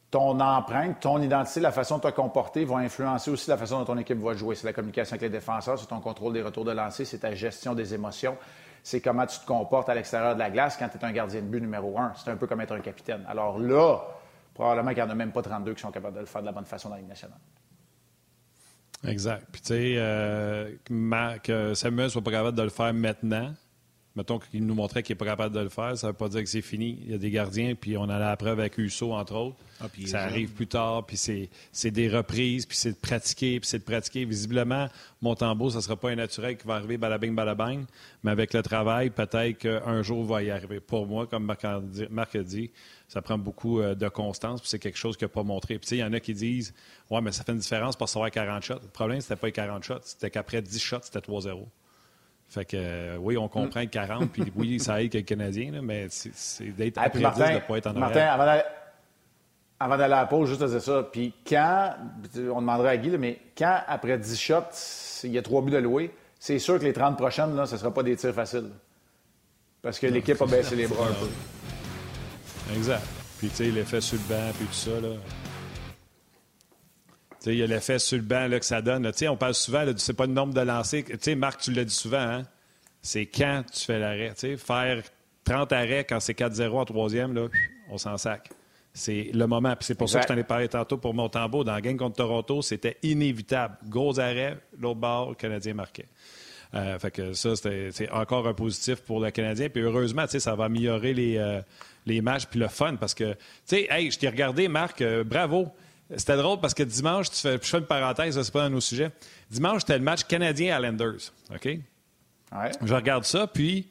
[0.09, 3.85] ton empreinte, ton identité, la façon de te comporter va influencer aussi la façon dont
[3.85, 4.55] ton équipe va jouer.
[4.55, 7.35] C'est la communication avec les défenseurs, c'est ton contrôle des retours de lancer, c'est ta
[7.35, 8.37] gestion des émotions,
[8.85, 11.41] c'est comment tu te comportes à l'extérieur de la glace quand tu es un gardien
[11.41, 12.13] de but numéro un.
[12.15, 13.25] C'est un peu comme être un capitaine.
[13.27, 13.99] Alors là,
[14.53, 16.45] probablement qu'il n'y en a même pas 32 qui sont capables de le faire de
[16.45, 17.39] la bonne façon dans la nationale.
[19.07, 19.47] Exact.
[19.51, 20.75] Puis tu sais, euh,
[21.41, 23.55] que Samuel soit pas capable de le faire maintenant,
[24.15, 26.30] mettons qu'il nous montrait qu'il n'est pas capable de le faire, ça ne veut pas
[26.30, 26.99] dire que c'est fini.
[27.04, 29.58] Il y a des gardiens, puis on a la preuve avec Husso, entre autres.
[29.82, 33.80] Ah, ça arrive plus tard, puis c'est des reprises, puis c'est de pratiquer, puis c'est
[33.80, 34.23] de pratiquer.
[34.23, 34.88] Visiblement,
[35.21, 37.84] Montembeau, ça ne sera pas un naturel qui va arriver balabing, balabang,
[38.23, 40.80] mais avec le travail, peut-être qu'un jour va y arriver.
[40.80, 42.71] Pour moi, comme Marc a dit,
[43.08, 45.78] ça prend beaucoup euh, de constance, puis c'est quelque chose qu'il n'a pas montré.
[45.78, 46.73] Puis il y en a qui disent
[47.10, 48.80] Ouais, mais ça fait une différence pour savoir 40 shots.
[48.82, 51.65] Le problème, c'était pas les 40 shots, c'était qu'après 10 shots, c'était 3-0.
[52.47, 53.88] Fait que euh, oui, on comprend mm.
[53.88, 57.77] 40, puis oui, ça aide que le Canadien, mais c'est d'être après de ne pas
[57.77, 58.27] être en Martin,
[59.79, 61.03] avant d'aller à la pause, juste à dire ça.
[61.12, 61.95] Puis quand,
[62.38, 65.77] on demanderait à Guy, mais quand, après 10 shots, il y a trois buts de
[65.77, 68.69] louer, c'est sûr que les 30 prochaines, là, ce ne sera pas des tirs faciles.
[69.81, 72.73] Parce que l'équipe a baissé les bras un peu.
[72.75, 73.03] Exact.
[73.38, 75.10] Puis, tu sais, l'effet sur le banc, puis tout ça, là.
[77.45, 79.12] Il y a l'effet sur le banc là, que ça donne.
[79.27, 81.03] On parle souvent, c'est pas le nombre de lancers.
[81.19, 82.43] sais, Marc, tu l'as dit souvent, hein?
[83.01, 84.34] c'est quand tu fais l'arrêt.
[84.58, 85.03] Faire
[85.43, 87.47] 30 arrêts quand c'est 4-0 en troisième, là,
[87.89, 88.49] on s'en sac.
[88.93, 89.75] C'est le moment.
[89.81, 91.63] c'est pour ça que je t'en ai parlé tantôt pour Montembeau.
[91.63, 93.77] Dans la game contre Toronto, c'était inévitable.
[93.88, 96.08] Gros arrêt, l'autre bord, le Canadien marquait.
[96.73, 99.69] Euh, fait que ça, c'est encore un positif pour le Canadien.
[99.69, 101.62] Puis heureusement, ça va améliorer les, euh,
[102.05, 105.23] les matchs puis le fun parce que, tu sais, hey, je t'ai regardé, Marc, euh,
[105.23, 105.67] bravo.
[106.15, 108.81] C'était drôle parce que dimanche, tu fais, je fais une parenthèse, c'est pas dans nos
[108.81, 109.11] sujets.
[109.49, 111.31] Dimanche, c'était le match canadien-Islanders.
[111.53, 111.79] OK?
[112.83, 113.87] Je regarde ça, puis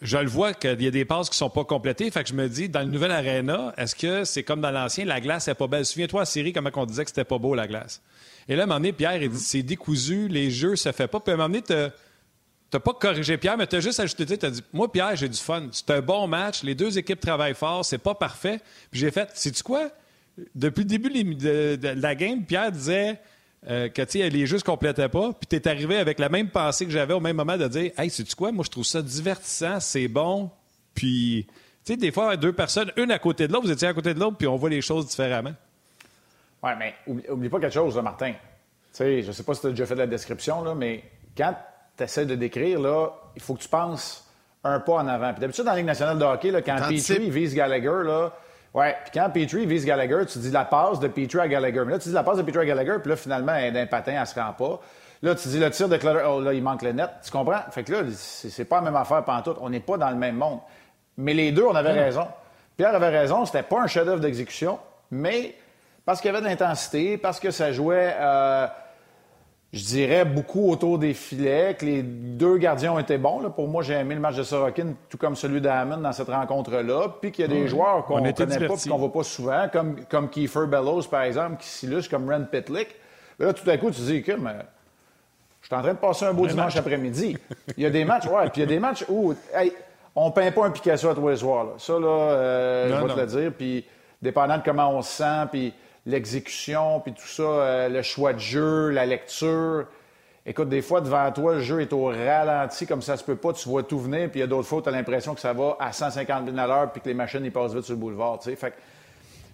[0.00, 2.10] je le vois qu'il y a des passes qui ne sont pas complétées.
[2.10, 5.04] Fait que je me dis, dans le nouvel arena, est-ce que c'est comme dans l'ancien,
[5.04, 5.84] la glace n'est pas belle?
[5.84, 8.02] Souviens-toi, Siri, comment on disait que c'était pas beau, la glace.
[8.48, 11.06] Et là, à un moment donné, Pierre, il dit, c'est décousu, les jeux se fait
[11.06, 11.20] pas.
[11.20, 14.26] Puis à un moment donné, tu n'as pas corrigé Pierre, mais tu as juste ajouté,
[14.26, 15.68] tu as dit, moi, Pierre, j'ai du fun.
[15.70, 18.60] C'est un bon match, les deux équipes travaillent fort, c'est pas parfait.
[18.90, 19.90] Puis j'ai fait, sais-tu quoi?
[20.54, 23.18] Depuis le début de, la game, Pierre disait
[23.68, 25.32] euh, que les jeux ne se complétaient pas.
[25.32, 27.92] Puis tu es arrivé avec la même pensée que j'avais au même moment de dire
[27.96, 28.52] Hey, sais-tu quoi?
[28.52, 30.50] Moi, je trouve ça divertissant, c'est bon.
[30.94, 31.46] Puis,
[31.84, 34.14] tu sais, des fois, deux personnes, une à côté de l'autre, vous étiez à côté
[34.14, 35.54] de l'autre, puis on voit les choses différemment.
[36.62, 36.94] Oui, mais
[37.28, 38.32] oublie, pas quelque chose, Martin.
[38.32, 38.38] Tu
[38.92, 41.04] sais, je sais pas si tu as déjà fait de la description, là, mais
[41.36, 41.54] quand
[41.96, 44.24] tu essaies de décrire, là, il faut que tu penses
[44.62, 45.32] un pas en avant.
[45.32, 48.32] Puis d'habitude, dans la Ligue nationale de hockey, là, quand Petrie vise Gallagher, là,
[48.74, 51.82] ouais, puis quand Petrie vise Gallagher, tu dis la passe de Petrie à Gallagher.
[51.86, 54.12] Mais là, tu dis la passe de Petrie à Gallagher, puis là, finalement, d'un patin,
[54.20, 54.80] elle se rend pas.
[55.22, 57.08] Là, tu dis le tir de Clutter, oh là, il manque le net.
[57.24, 57.60] Tu comprends?
[57.70, 59.54] Fait que là, c'est pas la même affaire tout.
[59.60, 60.58] On n'est pas dans le même monde.
[61.16, 62.26] Mais les deux, on avait raison.
[62.76, 64.78] Pierre avait raison, c'était pas un chef-d'œuvre d'exécution,
[65.10, 65.54] mais
[66.04, 68.66] parce qu'il y avait de l'intensité, parce que ça jouait, euh,
[69.74, 73.50] je dirais, beaucoup autour des filets, que les deux gardiens étaient bons.
[73.50, 77.08] Pour moi, j'ai aimé le match de Sorokin, tout comme celui d'Hammond dans cette rencontre-là.
[77.20, 79.24] Puis qu'il y a des joueurs qu'on ne connaît pas et qu'on ne voit pas
[79.24, 82.86] souvent, comme, comme Kiefer Bellows, par exemple, qui s'illustre comme Ren Pitlick.
[83.40, 84.58] Là, tout à coup, tu te dis, que mais
[85.60, 87.36] je suis en train de passer un beau dimanche après-midi.
[87.76, 89.34] Il y a des matchs, ouais, puis il y a des matchs où
[90.14, 91.66] on ne peint pas un Picasso à tous les soirs.
[91.78, 93.52] Ça, là, euh, je vais te le dire.
[93.58, 93.84] Puis,
[94.22, 95.74] dépendant de comment on se sent, puis
[96.06, 99.86] l'exécution, puis tout ça, euh, le choix de jeu, la lecture.
[100.46, 103.54] Écoute, des fois, devant toi, le jeu est au ralenti, comme ça se peut pas,
[103.54, 105.54] tu vois tout venir, puis il y a d'autres fois tu as l'impression que ça
[105.54, 108.00] va à 150 000 à l'heure, puis que les machines, ils passent vite sur le
[108.00, 108.56] boulevard, tu sais.
[108.56, 108.74] Fait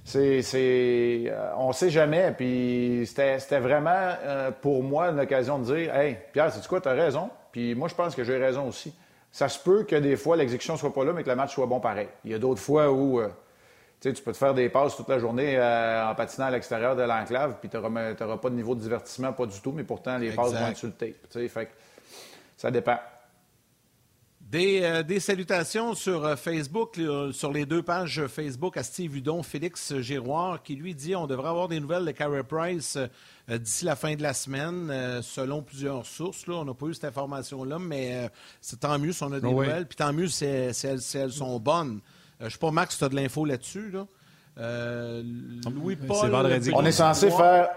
[0.04, 2.32] c'est, c'est, euh, on sait jamais.
[2.36, 3.90] Puis c'était, vraiment
[4.24, 7.30] euh, pour moi une occasion de dire Hey, Pierre, c'est quoi, tu as raison.
[7.52, 8.92] Puis moi, je pense que j'ai raison aussi.
[9.30, 11.66] Ça se peut que des fois, l'exécution soit pas là, mais que le match soit
[11.66, 12.08] bon pareil.
[12.24, 13.20] Il y a d'autres fois où
[14.00, 17.58] tu peux te faire des passes toute la journée en patinant à l'extérieur de l'enclave,
[17.60, 20.52] puis tu n'auras pas de niveau de divertissement, pas du tout, mais pourtant, les passes
[20.52, 21.48] vont être sur le tape.
[21.48, 21.70] Fait
[22.56, 22.98] ça dépend.
[24.52, 26.98] Euh, des, salutations sur euh, Facebook,
[27.32, 31.50] sur les deux pages Facebook à Steve Hudon, Félix Giroir, qui lui dit on devrait
[31.50, 36.04] avoir des nouvelles de Carey Price euh, d'ici la fin de la semaine, selon plusieurs
[36.04, 36.48] sources.
[36.48, 36.54] Là.
[36.54, 38.28] On n'a pas eu cette information-là, mais
[38.60, 42.00] c'est tant mieux si on a des nouvelles, puis tant mieux si, elles, sont bonnes.
[42.40, 43.92] Je ne sais pas, Max, tu as de l'info là-dessus.
[44.56, 46.34] Louis-Paul.
[46.74, 47.68] On est censé faire.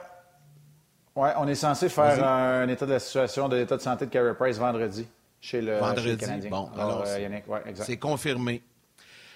[1.15, 4.10] Ouais, on est censé faire un état de la situation de l'état de santé de
[4.10, 5.08] Carey Price vendredi
[5.39, 6.47] chez le, Vendredi.
[6.49, 7.30] Bon, alors, euh,
[7.76, 8.63] c'est confirmé.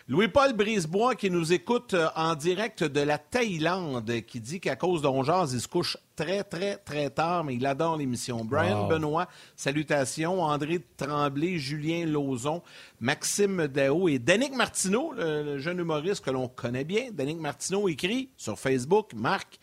[0.10, 5.02] Louis-Paul Brisebois qui nous écoute euh, en direct de la Thaïlande, qui dit qu'à cause
[5.02, 8.46] d'Ongeaz, il se couche très, très, très tard, mais il adore l'émission.
[8.46, 10.42] Brian Benoît, salutations.
[10.44, 12.62] André Tremblay, Julien Lauzon,
[13.02, 17.10] Maxime Dao et Danick Martineau, le, jeune humoriste que l'on connaît bien.
[17.12, 19.60] Danick Martineau écrit sur Facebook, Marc,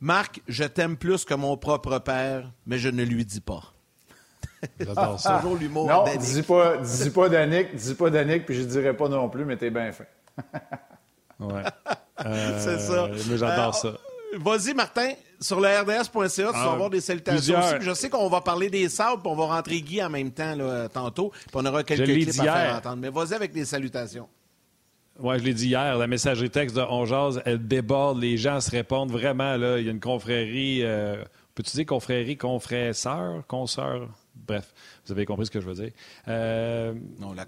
[0.00, 3.73] Marc, je t'aime plus que mon propre père, mais je ne lui dis pas.
[4.80, 5.38] J'adore ça.
[5.38, 5.86] Toujours l'humour.
[5.86, 9.44] Non, dis pas, dis pas Danick, dis pas Danick, puis je dirais pas non plus,
[9.44, 10.08] mais t'es bien fait.
[11.40, 11.62] ouais.
[12.58, 13.04] C'est ça.
[13.04, 13.92] Euh, mais j'adore ça.
[14.36, 17.74] Vas-y, Martin, sur le RDS.ca, tu vas ah, avoir des salutations aussi.
[17.80, 20.54] Je sais qu'on va parler des sables, puis on va rentrer Guy en même temps
[20.56, 22.96] là, tantôt, puis on aura quelques clips à faire entendre.
[22.96, 24.28] Mais vas-y avec des salutations.
[25.20, 27.04] Oui, je l'ai dit hier, la messagerie texte de On
[27.44, 29.56] elle déborde, les gens se répondent vraiment.
[29.56, 31.22] Là, il y a une confrérie, euh,
[31.54, 34.08] peux-tu dire confrérie, confrère-sœur, consoeur?
[34.46, 34.72] Bref,
[35.06, 35.90] vous avez compris ce que je veux dire.
[36.28, 36.92] Euh,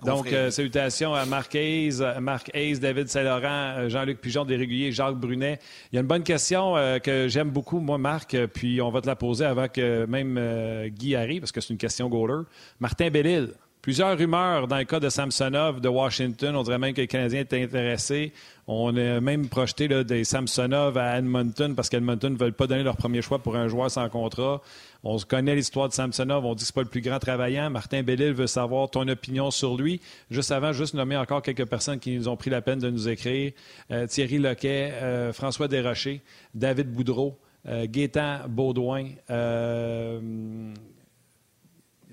[0.05, 4.93] donc, euh, salutations à Marc Hayes, Marc Hayes, David Saint-Laurent, euh, Jean-Luc Pigeon des Réguliers,
[4.93, 5.59] Jacques Brunet.
[5.93, 9.07] Il y a une bonne question que j'aime beaucoup, moi, Marc, puis on va te
[9.07, 12.45] la poser avant que même Guy arrive, parce que c'est une question goaler.
[12.81, 13.53] Martin Bellil,
[13.87, 16.57] Plusieurs rumeurs dans le cas de Samsonov de Washington.
[16.57, 18.33] On dirait même que les Canadiens étaient intéressés.
[18.67, 22.97] On a même projeté des Samsonov à Edmonton parce qu'Edmonton ne veulent pas donner leur
[22.97, 24.61] premier choix pour un joueur sans contrat.
[25.05, 26.45] On connaît l'histoire de Samsonov.
[26.45, 27.71] On dit que ce pas le plus grand travaillant.
[27.71, 30.01] Martin Bellil veut savoir ton opinion sur lui.
[30.33, 33.09] Juste avant, juste nommer encore quelques personnes qui nous ont pris la peine de nous
[33.09, 33.53] écrire.
[33.93, 36.23] Euh, Thierry Loquet, euh, François Desrochers,
[36.57, 39.11] David Boudreau, euh, Gaétan Baudouin,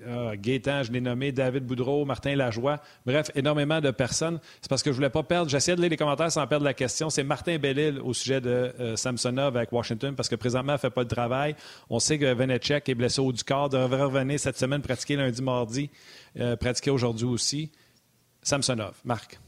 [0.06, 2.80] ah, Gaétan, je l'ai nommé, David Boudreau, Martin Lajoie.
[3.06, 4.38] Bref, énormément de personnes.
[4.60, 5.50] C'est parce que je voulais pas perdre.
[5.50, 7.10] J'essayais de lire les commentaires sans perdre la question.
[7.10, 10.90] C'est Martin Bellil au sujet de euh, Samsonov avec Washington parce que présentement, elle fait
[10.90, 11.56] pas de travail.
[11.90, 15.42] On sait que Venechek est blessé au du corps, devrait revenir cette semaine, pratiquer lundi,
[15.42, 15.90] mardi,
[16.38, 17.72] euh, pratiquer aujourd'hui aussi.
[18.42, 19.38] Samsonov, Marc.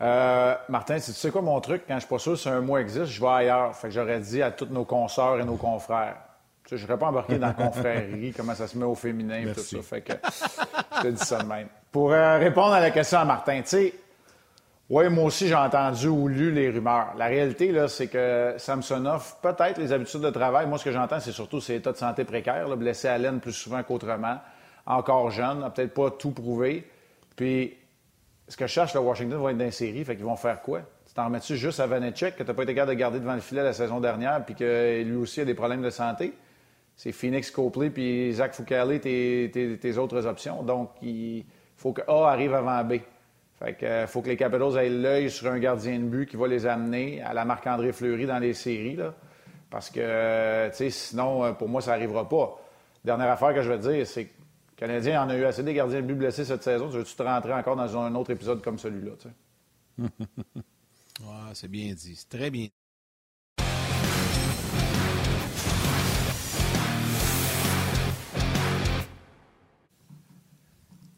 [0.00, 1.82] Euh, Martin, tu sais quoi mon truc?
[1.86, 3.74] Quand je suis pas sûr si un mot existe, je vais ailleurs.
[3.76, 6.16] Fait que j'aurais dit à tous nos consoeurs et nos confrères
[6.76, 9.52] je ne serais pas embarqué dans la confrérie, comment ça se met au féminin et
[9.52, 9.82] tout ça.
[9.82, 10.12] Fait que
[10.96, 11.68] je te dis ça de même.
[11.90, 13.94] Pour euh, répondre à la question à Martin, tu sais,
[14.88, 17.14] oui, moi aussi, j'ai entendu ou lu les rumeurs.
[17.16, 21.20] La réalité, là, c'est que Samsonov, peut-être les habitudes de travail, moi, ce que j'entends,
[21.20, 24.38] c'est surtout ses états de santé précaires, blessé à laine plus souvent qu'autrement,
[24.84, 26.86] encore jeune, n'a peut-être pas tout prouvé.
[27.36, 27.74] Puis,
[28.48, 30.80] ce que je cherche, le Washington va être dans série, fait qu'ils vont faire quoi?
[31.06, 33.34] Tu t'en remets-tu juste à Vanetchek, que tu n'as pas été capable de garder devant
[33.34, 36.34] le filet la saison dernière, puis que lui aussi a des problèmes de santé?
[36.96, 39.50] C'est Phoenix Copley puis Zach Foucault, tes,
[39.80, 40.62] tes, autres options.
[40.62, 41.44] Donc, il
[41.76, 42.94] faut que A arrive avant B.
[43.58, 46.36] Fait que, euh, faut que les Capitals aient l'œil sur un gardien de but qui
[46.36, 48.98] va les amener à la Marc-André Fleury dans les séries.
[49.70, 52.60] Parce que, euh, tu sais, sinon, euh, pour moi, ça n'arrivera pas.
[53.04, 55.74] Dernière affaire que je te dire, c'est que le Canadien en a eu assez des
[55.74, 56.88] gardiens de but blessés cette saison.
[56.88, 59.12] Tu veux-tu te rentrer encore dans un autre épisode comme celui-là?
[59.18, 60.62] Tu sais?
[61.54, 62.16] c'est bien dit.
[62.16, 62.66] C'est très bien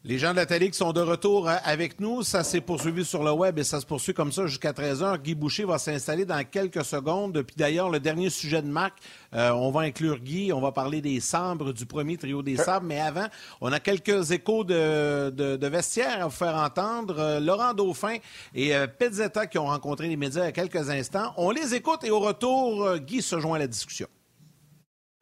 [0.07, 3.03] Les gens de la télé qui sont de retour euh, avec nous, ça s'est poursuivi
[3.03, 5.19] sur le web et ça se poursuit comme ça jusqu'à 13h.
[5.19, 7.41] Guy Boucher va s'installer dans quelques secondes.
[7.41, 8.93] Puis d'ailleurs, le dernier sujet de Marc,
[9.33, 12.85] euh, on va inclure Guy, on va parler des sabres, du premier trio des sabres.
[12.85, 13.25] Mais avant,
[13.61, 17.15] on a quelques échos de, de, vestiaire à vous faire entendre.
[17.17, 18.17] Euh, Laurent Dauphin
[18.53, 21.33] et euh, Pezzetta qui ont rencontré les médias il y a quelques instants.
[21.35, 24.07] On les écoute et au retour, Guy se joint à la discussion.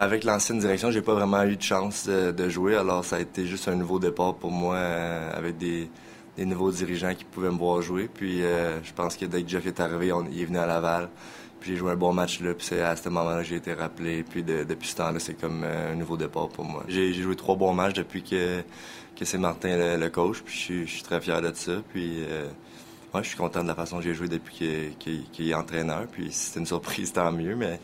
[0.03, 3.45] Avec l'ancienne direction, j'ai pas vraiment eu de chance de, jouer, alors ça a été
[3.45, 5.89] juste un nouveau départ pour moi euh, avec des,
[6.37, 8.09] nouveaux dirigeants qui pouvaient me voir jouer.
[8.13, 11.07] Puis euh, je pense que dès que Jeff est arrivé, il est venu à Laval.
[11.61, 13.71] Puis j'ai joué un bon match là, puis c'est à ce moment-là que j'ai été
[13.71, 14.23] rappelé.
[14.23, 16.83] Puis depuis ce temps-là, c'est comme euh, un nouveau départ pour moi.
[16.89, 18.61] J'ai joué trois bons matchs depuis que,
[19.15, 21.81] que c'est Martin le, coach, puis je suis très fier de ça.
[21.93, 22.25] Puis
[23.21, 26.07] je suis content de la façon que j'ai joué depuis qu'il est entraîneur.
[26.11, 27.79] Puis si c'est une surprise, tant mieux, mais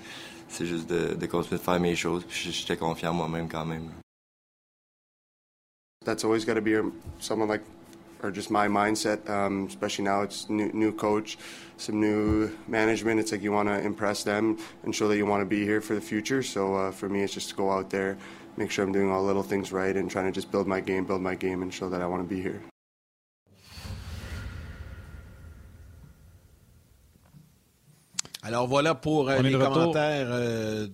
[0.50, 2.26] c'est juste de, de, continuer de faire mes choses.
[2.30, 3.90] J'étais confiant moi-même quand même.
[6.06, 6.76] That's always got to be
[7.20, 7.62] someone like,
[8.24, 9.30] or just my mindset.
[9.30, 11.38] Um, especially now, it's new, new coach,
[11.78, 13.20] some new management.
[13.20, 15.82] It's like you want to impress them and show that you want to be here
[15.82, 16.42] for the future.
[16.42, 18.18] So uh, for me, it's just to go out there,
[18.56, 21.04] make sure I'm doing all little things right, and trying to just build my game,
[21.04, 22.62] build my game, and show that I want to be here.
[28.50, 30.28] Alors voilà pour euh, les commentaires.
[30.32, 30.88] Euh,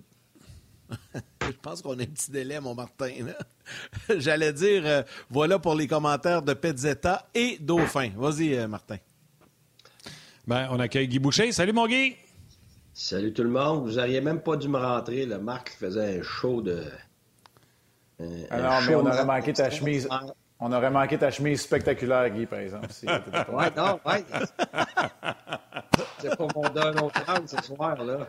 [1.40, 3.12] je pense qu'on a un petit délai, mon Martin.
[4.18, 8.10] J'allais dire, euh, voilà pour les commentaires de Pezzetta et Dauphin.
[8.14, 8.98] Vas-y, Martin.
[10.46, 11.50] Ben, on accueille Guy Boucher.
[11.50, 12.14] Salut, mon Guy.
[12.92, 13.88] Salut tout le monde.
[13.88, 15.24] Vous n'auriez même pas dû me rentrer.
[15.24, 16.84] Le Marc faisait un show de.
[18.50, 20.06] Alors, mais on aurait manqué ta chemise.
[20.60, 22.88] On aurait manqué ta chemise spectaculaire, Guy, par exemple.
[23.52, 24.24] ouais, non, ouais.
[26.18, 28.28] C'est pas mon don autre ce soir, là.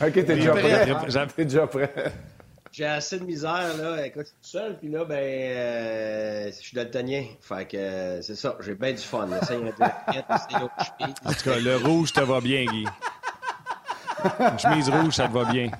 [0.00, 0.86] OK, t'es déjà prêt.
[1.36, 2.12] T'es déjà prêt.
[2.72, 4.04] J'ai assez de misère, là.
[4.04, 7.24] Écoute, je suis tout seul, puis là, ben, euh, je suis daltonien.
[7.40, 9.28] Fait que euh, c'est ça, j'ai bien du fun.
[9.30, 9.36] Un
[11.24, 12.84] En tout cas, le rouge te va bien, Guy.
[14.40, 15.70] Une chemise rouge, ça te va bien.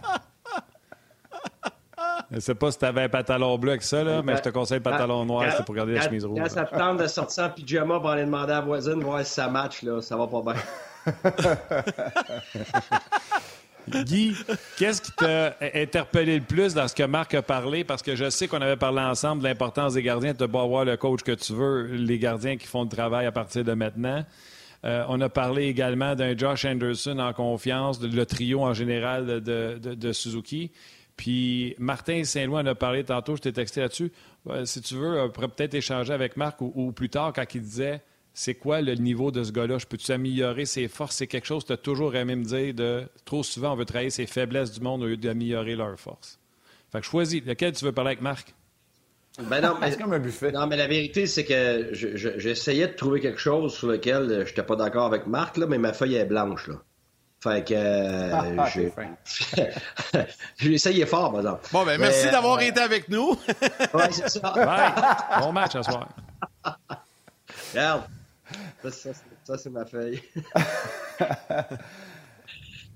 [2.35, 4.49] Je sais pas si tu avais un pantalon bleu avec ça, là, mais je te
[4.49, 6.41] conseille le pantalon noir, c'est pour garder la chemise rouge.
[6.43, 9.25] Quand ça te tente de sortir en pyjama pour aller demander à la voisine voir
[9.25, 10.55] si ça match, là, ça va pas bien.
[13.89, 14.35] Guy,
[14.79, 17.85] qu'est-ce qui t'a interpellé le plus dans ce que Marc a parlé?
[17.85, 20.87] Parce que je sais qu'on avait parlé ensemble de l'importance des gardiens, de pas avoir
[20.87, 24.25] le coach que tu veux, les gardiens qui font le travail à partir de maintenant.
[24.85, 29.43] Euh, on a parlé également d'un Josh Anderson en confiance, de, le trio en général
[29.43, 30.73] de, de Suzuki.
[31.17, 34.13] Puis Martin Saint-Louis en a parlé tantôt, je t'ai texté là-dessus.
[34.49, 37.63] Euh, si tu veux, on pourrait peut-être échanger avec Marc ou, plus tard quand il
[37.63, 38.03] disait
[38.37, 39.79] c'est quoi le niveau de ce gars-là?
[39.79, 41.17] Je peux-tu améliorer ses forces?
[41.17, 43.85] C'est quelque chose que tu as toujours aimé me dire de trop souvent, on veut
[43.85, 46.41] travailler ses faiblesses du monde au lieu d'améliorer leurs forces.
[46.91, 47.43] Fait que choisis.
[47.45, 48.53] Lequel tu veux parler avec Marc?
[49.39, 50.53] Ben non, mais, c'est comme un buffet?
[50.53, 54.63] Non, mais la vérité, c'est que j'essayais de trouver quelque chose sur lequel je n'étais
[54.63, 56.69] pas d'accord avec Marc, là, mais ma feuille est blanche.
[56.69, 56.83] Là.
[57.45, 58.91] Fait que euh, ah, j'ai...
[60.57, 61.69] j'ai essayé fort, par exemple.
[61.71, 63.33] Bon, ben merci d'avoir euh, été avec nous.
[63.95, 64.55] oui, c'est ça.
[64.55, 65.43] Ouais.
[65.43, 66.09] Bon match ce soir.
[67.71, 68.05] Regarde.
[68.89, 69.11] Ça,
[69.45, 70.23] ça c'est ma feuille.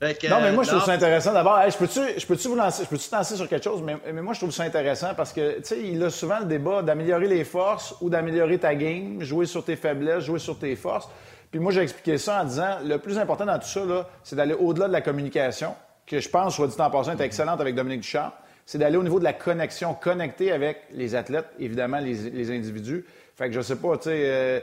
[0.00, 1.34] non, mais moi, je trouve ça intéressant.
[1.34, 4.22] D'abord, je peux-tu je peux vous lancer, je peux lancer sur quelque chose, mais, mais,
[4.22, 7.28] moi, je trouve ça intéressant parce que, tu sais, il a souvent le débat d'améliorer
[7.28, 11.10] les forces ou d'améliorer ta game, jouer sur tes faiblesses, jouer sur tes forces.
[11.50, 14.54] Puis moi, j'ai expliqué ça en disant le plus important dans tout ça, c'est d'aller
[14.54, 15.74] au-delà de la communication,
[16.06, 18.32] que je pense, soit dit en passant, est excellente avec Dominique Duchamp.
[18.66, 23.06] C'est d'aller au niveau de la connexion, connecter avec les athlètes, évidemment, les, individus.
[23.34, 24.60] Fait que je sais pas, tu sais, euh,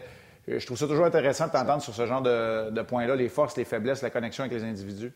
[0.48, 3.58] je trouve ça toujours intéressant de t'entendre sur ce genre de, de points-là, les forces,
[3.58, 5.12] les faiblesses, la connexion avec les individus.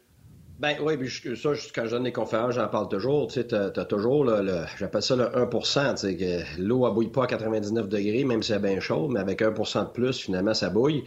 [0.59, 3.27] Ben oui, puis ça, quand je donne des conférences, j'en parle toujours.
[3.27, 5.61] Tu sais, tu as, toujours le, j'appelle ça le 1 tu
[5.95, 9.21] sais, que l'eau ne bouille pas à 99 degrés, même si c'est bien chaud, mais
[9.21, 11.05] avec 1% de plus, finalement, ça bouille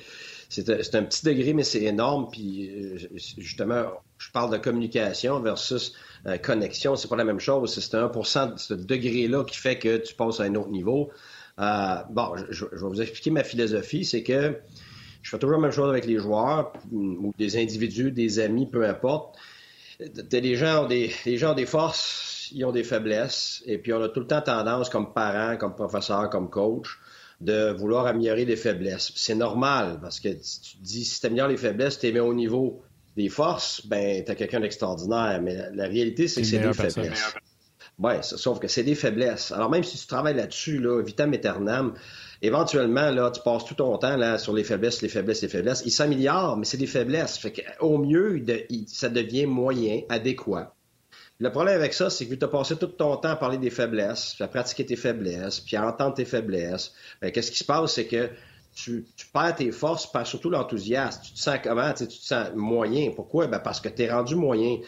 [0.53, 2.29] c'est un petit degré, mais c'est énorme.
[2.31, 2.99] Puis euh,
[3.39, 3.85] justement,
[4.19, 5.95] je parle de communication versus
[6.27, 6.95] euh, connexion.
[6.95, 7.73] C'est pas la même chose.
[7.73, 11.11] C'est un 1 de ce degré-là qui fait que tu passes à un autre niveau.
[11.59, 14.05] Euh, bon, je, vais vous expliquer ma philosophie.
[14.05, 14.59] C'est que
[15.23, 18.85] je fais toujours la même chose avec les joueurs ou des individus, des amis, peu
[18.87, 19.39] importe.
[20.33, 23.63] Les gens, ont des, les gens ont des forces, ils ont des faiblesses.
[23.65, 26.99] Et puis on a tout le temps tendance, comme parent, comme professeur, comme coach,
[27.43, 29.13] de vouloir améliorer les faiblesses.
[29.17, 32.21] C'est normal, parce que tu te dis, si tu améliores les faiblesses, tu es mis
[32.21, 32.83] au niveau
[33.17, 35.41] des forces, ben, tu as quelqu'un d'extraordinaire.
[35.43, 37.35] Mais la, réalité, c'est que c'est des faiblesses.
[37.99, 39.53] Oui, sauf que c'est des faiblesses.
[39.53, 41.95] Alors même si tu travailles là-dessus, là, vitam aeternam,
[42.41, 45.83] éventuellement, là, tu passes tout ton temps là, sur les faiblesses, les faiblesses, les faiblesses.
[45.85, 47.39] Ils s'améliorent, mais c'est des faiblesses.
[47.39, 48.45] Fait au mieux,
[48.87, 50.75] ça devient moyen, adéquat.
[51.43, 53.71] Le problème avec ça, c'est que tu as passé tout ton temps à parler des
[53.71, 56.93] faiblesses, puis à pratiquer tes faiblesses, puis à entendre tes faiblesses.
[57.21, 58.31] Ben, qu'est-ce qui se passe, c'est que
[58.77, 61.21] tu, perds tes forces, perds surtout l'enthousiasme.
[61.25, 61.93] Tu te sens comment?
[61.95, 63.11] Tu, te sens moyen.
[63.17, 63.49] Pourquoi?
[63.49, 64.79] Ben parce que tu es rendu moyen.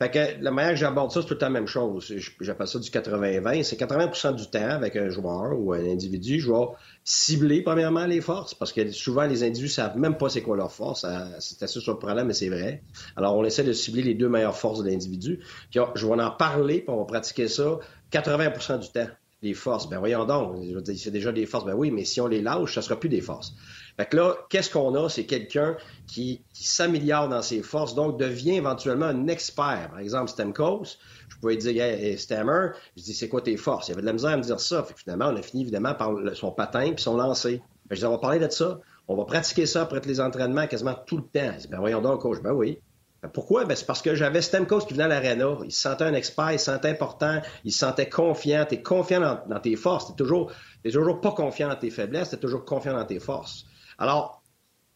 [0.00, 2.14] Fait que la manière que j'aborde ça, c'est tout la même chose.
[2.40, 3.64] J'appelle ça du 80-20.
[3.64, 6.66] C'est 80% du temps avec un joueur ou un individu, je vais
[7.02, 10.70] cibler premièrement les forces, parce que souvent les individus savent même pas c'est quoi leur
[10.70, 11.04] force.
[11.40, 12.84] C'est assez surprenant, mais c'est vrai.
[13.16, 15.40] Alors on essaie de cibler les deux meilleures forces de l'individu.
[15.72, 17.78] Je vais en parler, puis on va pratiquer ça
[18.12, 19.08] 80% du temps.
[19.40, 20.56] Les forces, ben voyons donc,
[20.96, 23.20] c'est déjà des forces, ben oui, mais si on les lâche, ça sera plus des
[23.20, 23.54] forces.
[23.98, 25.08] Fait que là, qu'est-ce qu'on a?
[25.08, 25.76] C'est quelqu'un
[26.06, 29.88] qui, s'améliore dans ses forces, donc devient éventuellement un expert.
[29.90, 33.88] Par exemple, Stemkos, je pouvais dire, hey, Stammer, je dis, c'est quoi tes forces?
[33.88, 34.84] Il y avait de la misère à me dire ça.
[34.84, 37.60] Fait que finalement, on a fini évidemment par son patin puis son lancer.
[37.90, 38.78] je dis, on va parler de ça.
[39.08, 41.52] On va pratiquer ça après les entraînements quasiment tout le temps.
[41.54, 42.40] Je dis, ben voyons donc, coach.
[42.40, 42.78] Ben oui.
[43.20, 43.64] Ben, pourquoi?
[43.64, 45.56] Ben, c'est parce que j'avais Stemkos qui venait à l'aréna.
[45.64, 48.64] Il se sentait un expert, il se sentait important, il se sentait confiant.
[48.68, 50.06] Tu es confiant dans, tes forces.
[50.06, 50.52] Tu toujours,
[50.84, 53.64] toujours pas confiant dans tes faiblesses, tu es toujours confiant dans tes forces.
[53.98, 54.42] Alors,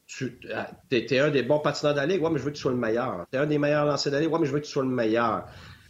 [0.07, 0.39] tu
[0.91, 2.77] es, un des bons patineurs de la ouais, mais je veux que tu sois le
[2.77, 3.27] meilleur.
[3.31, 4.83] Tu es un des meilleurs lancers de la ouais, mais je veux que tu sois
[4.83, 5.47] le meilleur.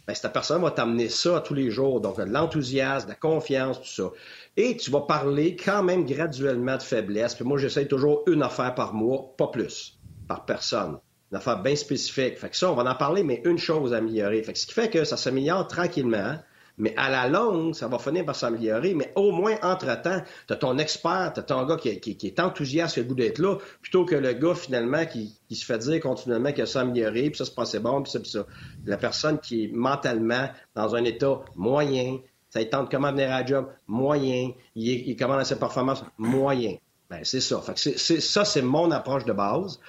[0.07, 2.01] Ben, cette personne va t'amener ça tous les jours.
[2.01, 4.11] Donc, de l'enthousiasme, de la confiance, tout ça.
[4.57, 7.35] Et tu vas parler quand même graduellement de faiblesse.
[7.35, 9.97] Puis moi, j'essaie toujours une affaire par mois, pas plus,
[10.27, 10.97] par personne.
[11.31, 12.37] Une affaire bien spécifique.
[12.37, 14.43] Fait que ça, on va en parler, mais une chose à améliorer.
[14.43, 16.37] Fait que ce qui fait que ça s'améliore tranquillement.
[16.77, 18.93] Mais à la longue, ça va finir par s'améliorer.
[18.93, 22.95] Mais au moins, entre-temps, tu as ton expert, tu as ton gars qui, est enthousiaste,
[22.95, 25.99] qui a le goût d'être là, plutôt que le gars, finalement, qui, se fait dire
[25.99, 28.45] continuellement qu'il a s'améliorer, puis ça se passait bon, puis ça, puis ça.
[28.85, 32.17] La personne qui est mentalement dans un état moyen,
[32.49, 36.77] ça tente comment venir à la job, moyen, il, il commande ses performances, moyen.
[37.13, 37.61] Ben, c'est ça.
[37.61, 39.79] Fait c'est, ça, c'est mon approche de base.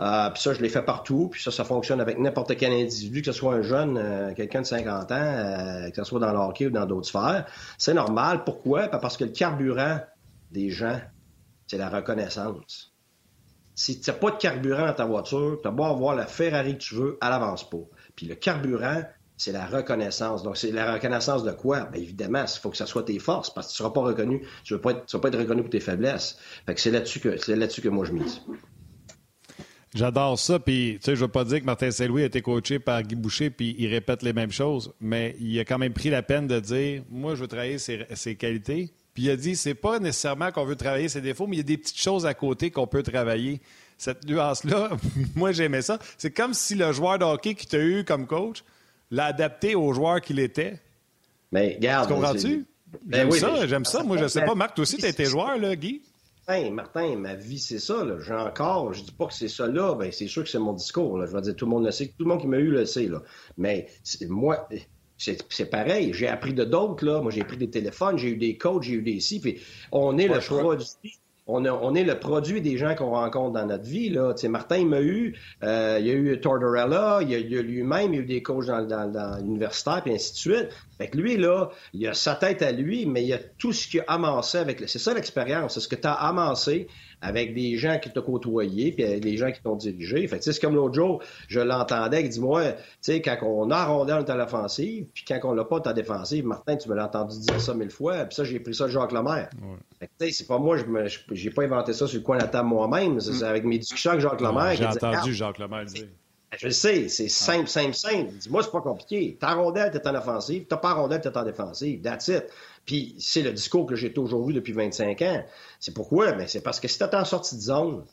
[0.00, 1.28] Euh, puis ça, je l'ai fait partout.
[1.30, 4.60] Puis ça, ça fonctionne avec n'importe quel individu, que ce soit un jeune, euh, quelqu'un
[4.60, 7.46] de 50 ans, euh, que ce soit dans le hockey ou dans d'autres sphères.
[7.78, 8.44] C'est normal.
[8.44, 8.88] Pourquoi?
[8.88, 10.00] Parce que le carburant
[10.50, 11.00] des gens,
[11.66, 12.94] c'est la reconnaissance.
[13.74, 16.74] Si tu n'as pas de carburant dans ta voiture, tu as beau avoir la Ferrari
[16.74, 17.78] que tu veux, elle avance pas.
[18.16, 19.02] Puis le carburant,
[19.36, 20.42] c'est la reconnaissance.
[20.42, 21.82] Donc, c'est la reconnaissance de quoi?
[21.82, 24.00] Bien, évidemment, il faut que ça soit tes forces, parce que tu ne seras pas
[24.00, 24.44] reconnu.
[24.64, 26.38] Tu ne vas, pas être reconnu pour tes faiblesses.
[26.66, 28.42] Fait que c'est là-dessus que, c'est là-dessus que moi je mise.
[29.98, 30.60] J'adore ça.
[30.60, 33.16] Puis, tu sais, je veux pas dire que Martin Saint-Louis a été coaché par Guy
[33.16, 36.46] Boucher puis il répète les mêmes choses, mais il a quand même pris la peine
[36.46, 38.92] de dire Moi, je veux travailler ses, qualités.
[39.12, 41.62] Puis il a dit c'est pas nécessairement qu'on veut travailler ses défauts, mais il y
[41.62, 43.60] a des petites choses à côté qu'on peut travailler.
[43.96, 44.90] Cette nuance-là,
[45.34, 45.98] moi, j'aimais ça.
[46.16, 48.62] C'est comme si le joueur de hockey qui t'a eu comme coach
[49.10, 50.78] l'a adapté au joueur qu'il était.
[51.50, 52.08] Mais, garde.
[52.08, 52.66] Comprends-tu?
[53.04, 54.04] Ben j'aime ça, j'aime ça.
[54.04, 54.54] Moi, je sais pas.
[54.54, 56.02] Marc, toi aussi, tu été joueur, là, Guy?
[56.48, 58.06] Martin, ma vie, c'est ça.
[58.20, 60.72] J'ai encore, je dis pas que c'est ça là, ben, c'est sûr que c'est mon
[60.72, 61.24] discours.
[61.26, 62.86] Je vais dire, tout le monde le sait, tout le monde qui m'a eu le
[62.86, 63.06] sait.
[63.06, 63.22] Là.
[63.58, 63.86] Mais
[64.28, 64.66] moi,
[65.18, 66.14] c'est pareil.
[66.14, 67.04] J'ai appris de d'autres.
[67.04, 67.20] là.
[67.20, 69.42] Moi, j'ai pris des téléphones, j'ai eu des coachs, j'ai eu des si.
[69.92, 70.86] On est le produit
[71.48, 74.10] on, est le produit des gens qu'on rencontre dans notre vie.
[74.10, 74.34] Là.
[74.48, 75.34] Martin, il m'a eu,
[75.64, 78.42] euh, il y a eu Tortorella, il y a, lui-même, il y a eu des
[78.42, 80.68] coachs dans, dans, l'universitaire, puis ainsi de suite.
[80.98, 83.72] Fait que lui, là, il a sa tête à lui, mais il y a tout
[83.72, 84.86] ce qu'il a amassé avec...
[84.86, 86.86] C'est ça l'expérience, c'est ce que tu as amassé
[87.20, 90.26] avec des gens qui t'ont côtoyé, puis des gens qui t'ont dirigé.
[90.28, 93.84] Fait c'est comme l'autre jour, je l'entendais, il dit, moi, tu sais, quand on a
[93.86, 97.38] rondé dans l'offensive, puis quand on l'a pas ta défensive, Martin, tu me l'as entendu
[97.40, 99.50] dire ça mille fois, puis ça, j'ai pris ça de Jacques Lemaire.
[99.62, 100.30] Ouais.
[100.30, 103.20] c'est pas moi, je j'ai pas inventé ça sur le coin de la table moi-même,
[103.20, 104.74] c'est avec mes discussions avec Jacques Lemaire.
[104.76, 106.06] j'ai entendu Jacques Lemaire dire.
[106.56, 108.32] Je le sais, c'est simple, simple, simple.
[108.32, 109.36] Dis-moi, c'est pas compliqué.
[109.38, 110.64] Ta rondelle, t'es en offensive.
[110.66, 112.00] T'as pas rondelle, t'es en défensive.
[112.00, 112.44] That's it.
[112.88, 115.44] Puis c'est le discours que j'ai toujours eu depuis 25 ans.
[115.78, 116.32] C'est pourquoi?
[116.32, 118.06] Mais ben, c'est parce que si t'es en sortie de zone,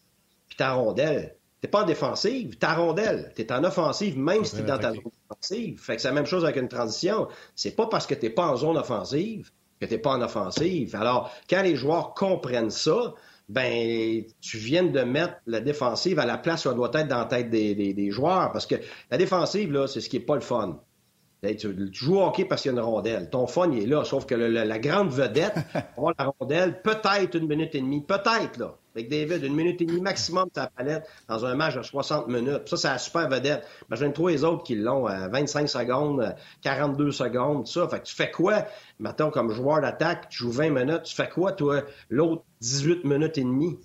[0.49, 4.63] puis ta rondelle, t'es pas en défensive, ta rondelle, t'es en offensive, même si t'es
[4.63, 5.81] dans ta zone offensive.
[5.81, 7.29] Fait que c'est la même chose avec une transition.
[7.55, 9.49] C'est pas parce que t'es pas en zone offensive
[9.79, 10.93] que t'es pas en offensive.
[10.97, 13.13] Alors, quand les joueurs comprennent ça,
[13.47, 17.19] ben tu viens de mettre la défensive à la place où elle doit être dans
[17.19, 18.51] la tête des, des joueurs.
[18.51, 18.75] Parce que
[19.09, 20.81] la défensive, là, c'est ce qui est pas le fun.
[21.43, 23.29] Tu, joues au hockey parce qu'il y a une rondelle.
[23.29, 24.03] Ton fun, il est là.
[24.03, 25.55] Sauf que la grande vedette
[25.97, 28.01] aura la rondelle peut-être une minute et demie.
[28.01, 28.75] Peut-être, là.
[28.95, 32.29] Avec David, une minute et demie maximum de ta palette dans un match de 60
[32.29, 32.61] minutes.
[32.67, 33.67] Ça, c'est la super vedette.
[33.89, 37.89] Imagine-toi les autres qui l'ont à 25 secondes, 42 secondes, tout ça.
[37.89, 38.65] Fait que tu fais quoi,
[38.99, 43.37] mettons, comme joueur d'attaque, tu joues 20 minutes, tu fais quoi, toi, l'autre 18 minutes
[43.37, 43.77] et demie?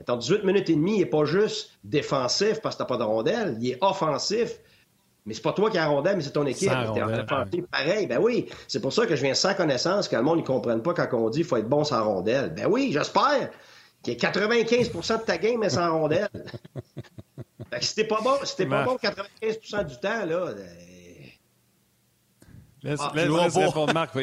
[0.00, 3.04] Attends, 18 minutes et demie, il n'est pas juste défensif parce que tu n'as pas
[3.04, 4.60] de rondelle, il est offensif
[5.26, 6.68] Mais c'est pas toi qui as rondelle, mais c'est ton équipe.
[6.94, 7.26] T'es en faire
[7.70, 8.06] pareil.
[8.06, 8.48] Ben oui.
[8.68, 11.08] C'est pour ça que je viens sans connaissance, que le monde ne comprenne pas quand
[11.18, 12.50] on dit qu'il faut être bon sans rondelle.
[12.54, 13.50] Ben oui, j'espère
[14.04, 16.28] que 95% de ta game est sans rondelle.
[17.70, 20.52] fait que si t'es pas bon, si t'es pas bon 95% du temps, là.
[20.54, 20.66] ben,
[22.82, 24.14] Laisse, Ah, laisse- laisse répondre Marc.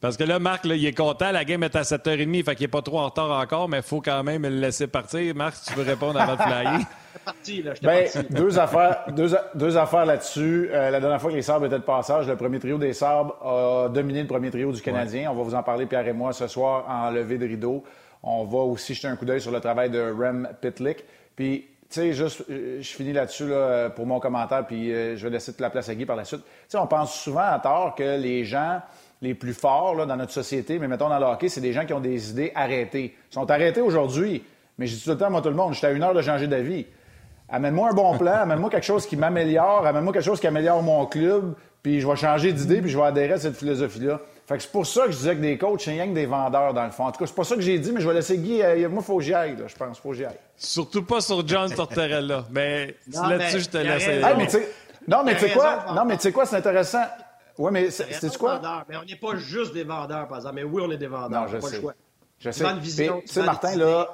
[0.00, 1.32] Parce que là, Marc, là, il est content.
[1.32, 3.82] La game est à 7h30, fait qu'il n'est pas trop en retard encore, mais il
[3.82, 5.34] faut quand même le laisser partir.
[5.34, 6.80] Marc, si tu veux répondre avant de flyer.
[7.24, 7.72] Parti, là.
[7.82, 8.32] Ben, parti.
[8.32, 9.06] deux affaires,
[9.54, 10.70] deux, affaires là-dessus.
[10.72, 13.34] Euh, la dernière fois que les Sabres étaient de passage, le premier trio des Sabres
[13.44, 15.30] a dominé le premier trio du Canadien.
[15.30, 17.82] On va vous en parler, Pierre et moi, ce soir en levée de rideau.
[18.22, 21.04] On va aussi jeter un coup d'œil sur le travail de Rem Pitlick.
[21.34, 25.24] Puis, tu sais, juste, euh, je finis là-dessus là, pour mon commentaire, puis euh, je
[25.24, 26.44] vais laisser toute la place à Guy par la suite.
[26.44, 28.80] Tu sais, on pense souvent à tort que les gens
[29.20, 31.84] les plus forts là, dans notre société, mais mettons dans le hockey, c'est des gens
[31.84, 33.16] qui ont des idées arrêtées.
[33.30, 34.44] Ils sont arrêtés aujourd'hui,
[34.78, 36.22] mais je dis tout le temps, moi, tout le monde, j'étais à une heure de
[36.22, 36.86] changer d'avis.
[37.48, 41.06] Amène-moi un bon plan, amène-moi quelque chose qui m'améliore, amène-moi quelque chose qui améliore mon
[41.06, 44.20] club, puis je vais changer d'idée, puis je vais adhérer à cette philosophie-là.
[44.46, 46.26] Fait que c'est pour ça que je disais que des coachs, c'est rien que des
[46.26, 47.04] vendeurs, dans le fond.
[47.04, 48.62] En tout cas, c'est pas ça que j'ai dit, mais je vais laisser Guy.
[48.62, 49.98] euh, moi, il faut que j'y aille, là, je pense.
[49.98, 50.38] faut que j'y aille.
[50.56, 52.44] Surtout pas sur John Tortorella.
[52.50, 54.06] Mais là-dessus, je te laisse.
[54.06, 54.46] Hey, mais
[55.06, 55.86] non, mais tu sais quoi?
[55.94, 56.44] Non, mais tu sais quoi?
[56.44, 57.04] C'est intéressant.
[57.58, 58.84] Oui, mais c'est quoi?
[58.88, 60.54] Mais on n'est pas juste des vendeurs, par exemple.
[60.56, 61.42] Mais oui, on est des vendeurs.
[61.42, 61.80] Non, je Pas le sais.
[61.80, 61.94] choix.
[62.38, 62.64] Je Tu sais.
[62.70, 63.22] une vision.
[63.28, 64.08] Tu Martin, idées, là.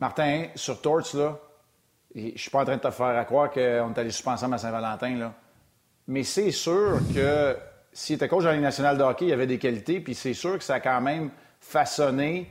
[0.00, 1.38] Martin, sur Torts, là,
[2.14, 4.54] je suis pas en train de te faire à croire qu'on est allé super ensemble
[4.54, 5.34] à Saint-Valentin, là.
[6.06, 7.56] Mais c'est sûr que
[7.92, 10.14] s'il était coach de la Ligue nationale de hockey, il y avait des qualités, puis
[10.14, 12.50] c'est sûr que ça a quand même façonné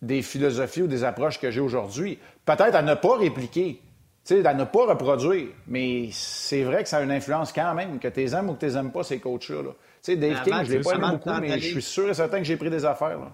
[0.00, 2.18] des philosophies ou des approches que j'ai aujourd'hui.
[2.46, 3.82] Peut-être à ne pas répliquer,
[4.24, 7.98] sais, à ne pas reproduire, mais c'est vrai que ça a une influence quand même,
[7.98, 9.62] que tu les aimes ou que tu les aimes pas, ces coachs-là.
[9.62, 9.70] là.
[9.70, 12.14] Tu sais, Dave King, je l'ai tu pas aimé beaucoup, mais je suis sûr et
[12.14, 13.18] certain que j'ai pris des affaires.
[13.18, 13.32] Là.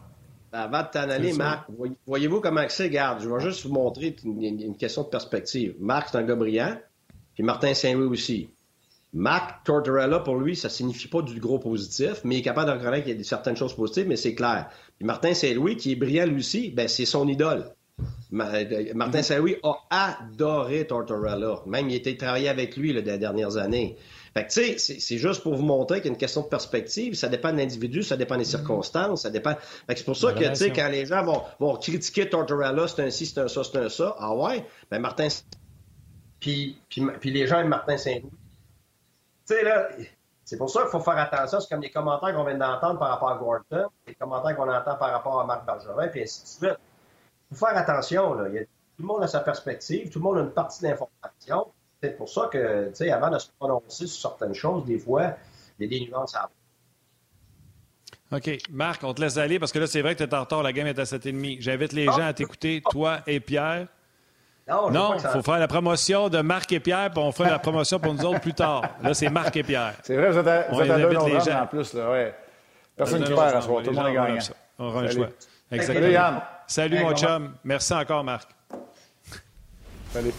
[0.53, 2.85] Avant de t'en aller, Marc, voyez- voyez-vous comment c'est?
[2.85, 5.75] Regarde, je vais juste vous montrer une, question de perspective.
[5.79, 6.77] Marc, c'est un gars brillant,
[7.35, 8.51] puis Martin Saint-Louis aussi.
[9.13, 12.77] Marc Tortorella, pour lui, ça signifie pas du gros positif, mais il est capable de
[12.77, 14.69] reconnaître qu'il y a certaines choses positives, mais c'est clair.
[14.99, 17.65] Puis Martin Saint-Louis, qui est brillant lui aussi, ben, c'est son idole.
[18.01, 21.61] Euh, Martin Saint-Louis a adoré Tortorella.
[21.67, 23.97] Même, il a été travaillé avec lui là, des dernières années.
[24.35, 26.49] Fait que, tu sais, c'est- juste pour vous montrer qu'il y a une question de
[26.49, 27.15] perspective.
[27.15, 29.55] Ça dépend de l'individu, ça dépend des circonstances, ça dépend.
[29.87, 32.87] Fait que c'est pour ça que, tu sais, quand les gens vont, vont critiquer Tortorella,
[32.87, 34.15] c'est un ci, c'est un ça, c'est un ça.
[34.19, 34.67] Ah ouais?
[34.91, 35.29] Ben, Martin.
[36.39, 38.31] Puis, puis, puis les gens aiment Martin Saint-Louis.
[39.49, 39.89] Tu sais, là,
[40.45, 41.61] c'est pour ça qu'il faut faire attention.
[41.61, 44.97] C'est comme les commentaires qu'on vient d'entendre par rapport à Gordon, les commentaires qu'on entend
[44.97, 46.79] par rapport à Marc Bergevin, puis ainsi de suite.
[47.51, 48.35] Il faut faire attention.
[48.35, 48.49] Là.
[48.49, 50.83] Il y a- tout le monde a sa perspective, tout le monde a une partie
[50.83, 51.67] de l'information.
[52.03, 55.33] C'est pour ça que, tu sais, avant de se prononcer sur certaines choses, des fois,
[55.79, 56.51] il y a des nuances à avoir.
[58.33, 58.51] OK.
[58.71, 60.63] Marc, on te laisse aller parce que là, c'est vrai que tu es en retard.
[60.63, 61.59] La game est à 7h30.
[61.61, 63.87] J'invite les gens à t'écouter, toi et Pierre.
[64.69, 67.31] Non, Non, pas il ça- faut faire la promotion de Marc et Pierre, puis on
[67.31, 68.83] fera la promotion pour nous autres plus tard.
[69.01, 69.95] Là, c'est Marc et Pierre.
[70.03, 71.61] C'est vrai, vous êtes à, On vous êtes à deux invite les gens.
[71.63, 71.95] en plus.
[71.95, 72.35] Là, ouais.
[72.97, 73.83] Personne qui perd à soir.
[73.85, 74.39] Tout le monde est gagnant.
[74.81, 75.29] On aura un choix.
[75.71, 76.01] Exactement.
[76.03, 76.43] Salut, Yann.
[76.67, 77.55] Salut, Hey, mon comment- chum.
[77.65, 78.49] Merci encore, Marc.
[80.13, 80.33] Salut.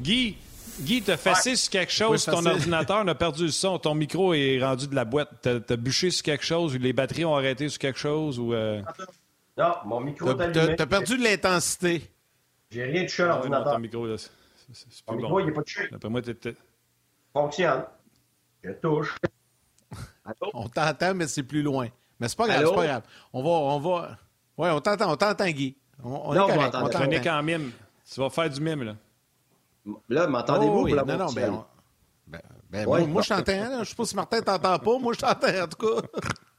[0.00, 0.36] Guy,
[0.80, 2.48] Guy, t'as fessé sur quelque chose, ton facile.
[2.50, 5.30] ordinateur, on a perdu le son, ton micro est rendu de la boîte.
[5.42, 8.52] T'as as bûché sur quelque chose, ou les batteries ont arrêté sur quelque chose, ou...
[8.54, 8.82] euh,
[9.56, 10.66] Non, mon micro est T'as allumé.
[10.68, 12.10] t'as- t'as perdu de l'intensité.
[12.70, 13.78] J'ai rien touché à ah non, ton l'ordinateur.
[13.78, 14.30] micro, là, c'est-
[14.72, 15.48] c'est Mon plus micro, il bon.
[15.48, 15.88] n'est pas touché.
[15.90, 16.58] D'après moi, t'es peut-être...
[17.32, 17.84] Fonctionne.
[18.62, 19.14] Je touche.
[20.24, 20.50] Allô?
[20.54, 21.88] On t'entend, mais c'est plus loin.
[22.20, 23.02] Mais c'est pas grave, c'est pas grave.
[23.32, 24.18] On va, on va.
[24.58, 25.76] Ouais, on t'entend, on t'entend, Guy.
[26.02, 27.38] On, on Non, est correct, on t'entend.
[27.38, 27.72] En mime.
[28.12, 28.94] Tu vas faire du mime, là.
[30.08, 30.92] Là, m'entendez-vous Oh, oui.
[30.94, 31.64] Non, non, ben, on-
[32.26, 32.40] ben,
[32.70, 33.52] ben, Ouais, moi, moi, je t'entends.
[33.52, 33.84] là.
[33.84, 34.98] Je sais pas si Martin t'entend pas.
[34.98, 36.06] Moi, je t'entends, en tout cas.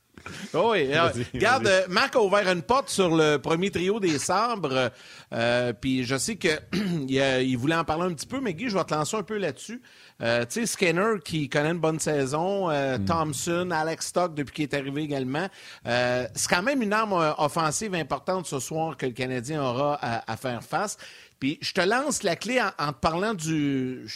[0.54, 0.90] Oh oui,
[1.34, 4.92] regarde, euh, Marc a ouvert une porte sur le premier trio des sabres.
[5.34, 6.48] euh, Puis je sais que
[7.08, 9.16] il, a- il voulait en parler un petit peu, mais Guy, je vais te lancer
[9.18, 9.82] un peu là-dessus.
[10.22, 14.64] Euh, tu sais, Skinner qui connaît une bonne saison, euh, Thompson, Alex Stock depuis qu'il
[14.64, 15.48] est arrivé également.
[15.86, 20.38] C'est quand même une arme offensive importante ce soir que le Canadien aura à, à
[20.38, 20.98] faire face.
[21.40, 24.08] Puis je te lance la clé en, en te parlant du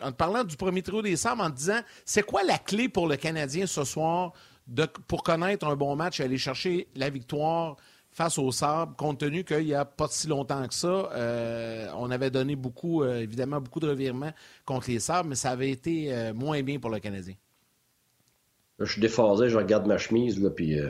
[0.00, 2.88] en te parlant du premier trio des sabres en te disant c'est quoi la clé
[2.88, 4.32] pour le Canadien ce soir
[4.66, 7.76] de- pour connaître un bon match et aller chercher la victoire
[8.16, 12.10] face au Sabres, compte tenu qu'il n'y a pas si longtemps que ça, euh, on
[12.10, 14.32] avait donné beaucoup, euh, évidemment, beaucoup de revirements
[14.64, 17.34] contre les Sabres, mais ça avait été euh, moins bien pour le Canadien.
[18.78, 20.78] Là, je suis déphasé, je regarde ma chemise, là, puis...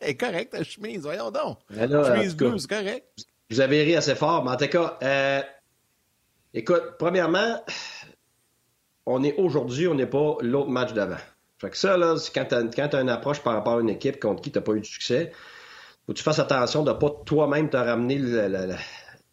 [0.00, 1.58] Elle est correcte, ta chemise, voyons donc.
[1.70, 3.06] Là, chemise bleue, c'est correct.
[3.50, 4.98] Vous avez ri assez fort, mais en tout cas,
[6.54, 7.62] écoute, premièrement,
[9.06, 11.16] on est aujourd'hui, on n'est pas l'autre match d'avant.
[11.58, 12.54] Fait que ça, là, quand tu
[12.96, 14.86] as, une approche par rapport à une équipe contre qui tu n'as pas eu de
[14.86, 15.32] succès,
[16.06, 18.74] faut que tu fasses attention de ne pas toi-même te ramener le- le- le-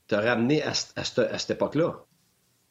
[0.08, 2.06] te ramener à, cette époque-là.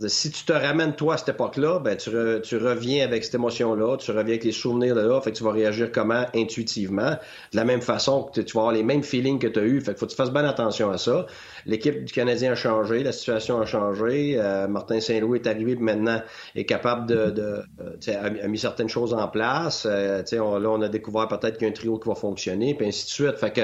[0.07, 2.09] Si tu te ramènes, toi, à cette époque-là, ben, tu,
[2.57, 5.53] reviens avec cette émotion-là, tu reviens avec les souvenirs de là, fait que tu vas
[5.53, 6.25] réagir comment?
[6.35, 7.11] Intuitivement.
[7.53, 9.81] De la même façon que tu vas avoir les mêmes feelings que tu as eu,
[9.81, 11.27] fait qu'il faut que tu fasses bien attention à ça.
[11.67, 14.37] L'équipe du Canadien a changé, la situation a changé.
[14.39, 16.23] Euh, Martin Saint-Louis est arrivé maintenant
[16.55, 19.87] est capable de, de euh, a, mis certaines choses en place.
[19.87, 22.87] Euh, là, on a découvert peut-être qu'il y a un trio qui va fonctionner, puis
[22.87, 23.37] ainsi de suite.
[23.37, 23.63] Fait que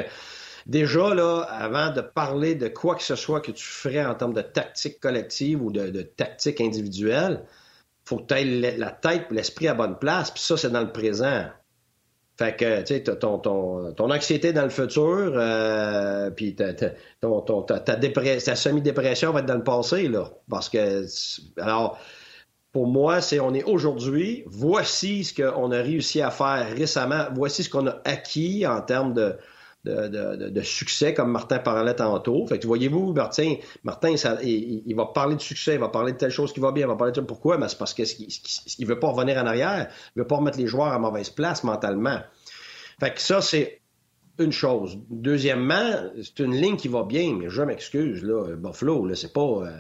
[0.66, 4.34] Déjà, là, avant de parler de quoi que ce soit que tu ferais en termes
[4.34, 7.44] de tactique collective ou de, tactique individuelle,
[8.04, 10.80] faut que tu aies la tête et l'esprit à bonne place, puis ça, c'est dans
[10.80, 11.44] le présent.
[12.36, 16.90] Fait que, tu sais, ton, ton, ton, anxiété dans le futur, euh, puis ta, ta,
[16.90, 20.30] ta, semi-dépression va être dans le passé, là.
[20.50, 21.06] Parce que,
[21.58, 21.98] alors,
[22.72, 27.62] pour moi, c'est on est aujourd'hui, voici ce qu'on a réussi à faire récemment, voici
[27.62, 29.36] ce qu'on a acquis en termes de,
[29.86, 32.46] de, succès, comme Martin parlait tantôt.
[32.46, 33.54] Fait que voyez-vous, Martin,
[34.42, 36.88] il, va parler de succès, il va parler de telle chose qui va bien, il
[36.88, 40.20] va parler de pourquoi, mais c'est parce qu'il ne veut pas revenir en arrière, il
[40.20, 42.20] veut pas remettre les joueurs à mauvaise place mentalement.
[42.98, 43.80] Fait que ça, c'est
[44.38, 44.98] une chose.
[45.10, 49.40] Deuxièmement, c'est une ligne qui va bien, mais je m'excuse, là, Buffalo, c'est pas.
[49.40, 49.72] Euh,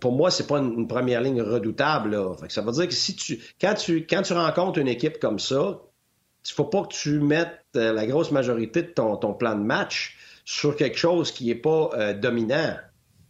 [0.00, 2.16] pour moi, c'est pas une, première ligne redoutable.
[2.40, 5.18] Fait que ça veut dire que si tu quand, tu, quand tu rencontres une équipe
[5.20, 5.80] comme ça,
[6.48, 10.16] il faut pas que tu mettes euh, la grosse majorité de ton, plan de match
[10.44, 12.76] sur quelque chose qui n'est pas euh, dominant.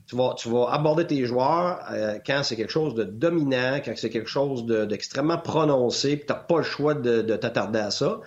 [0.06, 3.92] Tu vas, tu vas aborder tes joueurs euh, quand c'est quelque chose de dominant, quand
[3.96, 8.20] c'est quelque chose d'extrêmement prononcé, puis tu n'as pas le choix de, t'attarder à ça.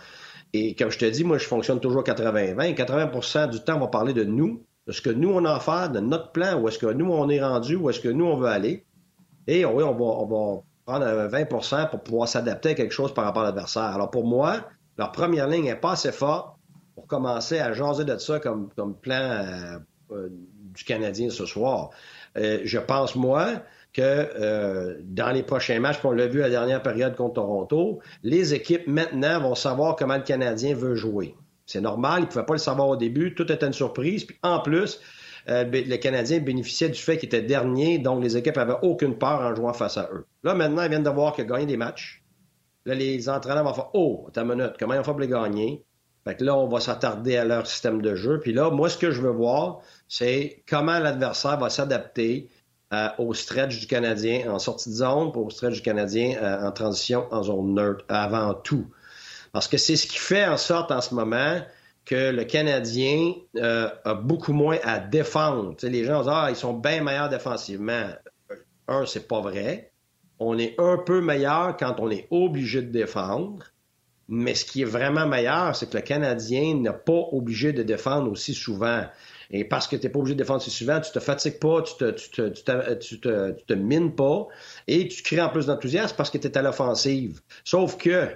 [0.54, 2.76] Et comme je te dis, moi, je fonctionne toujours 80-20.
[2.76, 5.60] 80% du temps, on va parler de nous, de ce que nous, on a à
[5.60, 8.26] faire, de notre plan, où est-ce que nous, on est rendu, où est-ce que nous,
[8.26, 8.86] on veut aller.
[9.48, 13.24] Et oui, on va, on va prendre 20% pour pouvoir s'adapter à quelque chose par
[13.24, 13.84] rapport à l'adversaire.
[13.84, 14.66] Alors pour moi,
[14.98, 16.56] leur première ligne n'est pas assez forte
[16.96, 19.80] pour commencer à jaser de ça comme, comme plan euh,
[20.12, 21.90] euh, du Canadien ce soir.
[22.38, 23.64] Euh, je pense, moi,
[23.94, 28.54] que dans les prochains matchs, on l'a vu à la dernière période contre Toronto, les
[28.54, 31.36] équipes maintenant vont savoir comment le Canadien veut jouer.
[31.66, 34.24] C'est normal, ils ne pouvaient pas le savoir au début, tout était une surprise.
[34.24, 35.02] Puis en plus,
[35.46, 39.54] le Canadien bénéficiait du fait qu'il était dernier, donc les équipes n'avaient aucune peur en
[39.56, 40.26] jouant face à eux.
[40.44, 42.21] Là, maintenant, ils viennent de voir qu'ils ont des matchs.
[42.86, 45.86] Là, les entraîneurs vont faire Oh, ta minute, comment ils vont faire pour les gagner?
[46.24, 48.40] Fait que là, on va s'attarder à leur système de jeu.
[48.40, 52.50] Puis là, moi, ce que je veux voir, c'est comment l'adversaire va s'adapter
[52.94, 56.68] euh, au stretch du Canadien en sortie de zone, pour au stretch du Canadien euh,
[56.68, 58.88] en transition en zone neutre avant tout.
[59.52, 61.62] Parce que c'est ce qui fait en sorte en ce moment
[62.06, 65.76] que le Canadien euh, a beaucoup moins à défendre.
[65.84, 68.10] les gens disent Ah, ils sont bien meilleurs défensivement.
[68.88, 69.91] Un, c'est pas vrai
[70.44, 73.68] on est un peu meilleur quand on est obligé de défendre.
[74.28, 78.32] Mais ce qui est vraiment meilleur, c'est que le Canadien n'est pas obligé de défendre
[78.32, 79.04] aussi souvent.
[79.52, 81.84] Et parce que tu n'es pas obligé de défendre aussi souvent, tu te fatigues pas,
[81.84, 82.50] tu te,
[83.52, 84.48] te, mines pas
[84.88, 87.42] et tu crées en plus d'enthousiasme parce que tu es à l'offensive.
[87.64, 88.30] Sauf que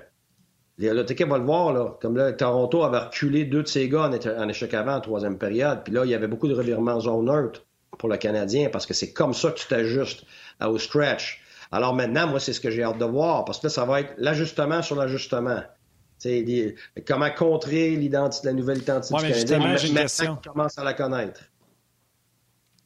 [0.77, 1.97] L'autre équipe va le voir, là.
[2.01, 5.85] Comme là, Toronto avait reculé deux de ses gars en, échec avant en troisième période.
[5.85, 7.65] Puis là, il y avait beaucoup de revirements en zone neutre
[7.97, 10.25] pour le Canadien parce que c'est comme ça que tu t'ajustes
[10.61, 11.44] au stretch.
[11.75, 13.99] Alors maintenant, moi, c'est ce que j'ai hâte de voir, parce que là, ça va
[13.99, 15.61] être l'ajustement sur l'ajustement.
[17.05, 19.89] comment contrer l'identité, la nouvelle identité du Canadien.
[19.89, 20.37] Une question.
[20.41, 21.41] commence à la connaître.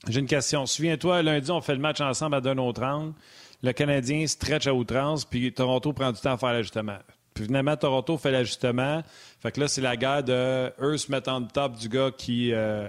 [0.07, 0.65] J'ai une question.
[0.65, 3.13] Souviens-toi, lundi, on fait le match ensemble à d'un autre angle.
[3.61, 6.97] Le Canadien stretch à outrance, puis Toronto prend du temps à faire l'ajustement.
[7.35, 9.03] Puis finalement, Toronto fait l'ajustement.
[9.39, 12.53] Fait que là, c'est la guerre de eux se mettent en top du gars qui,
[12.53, 12.87] euh,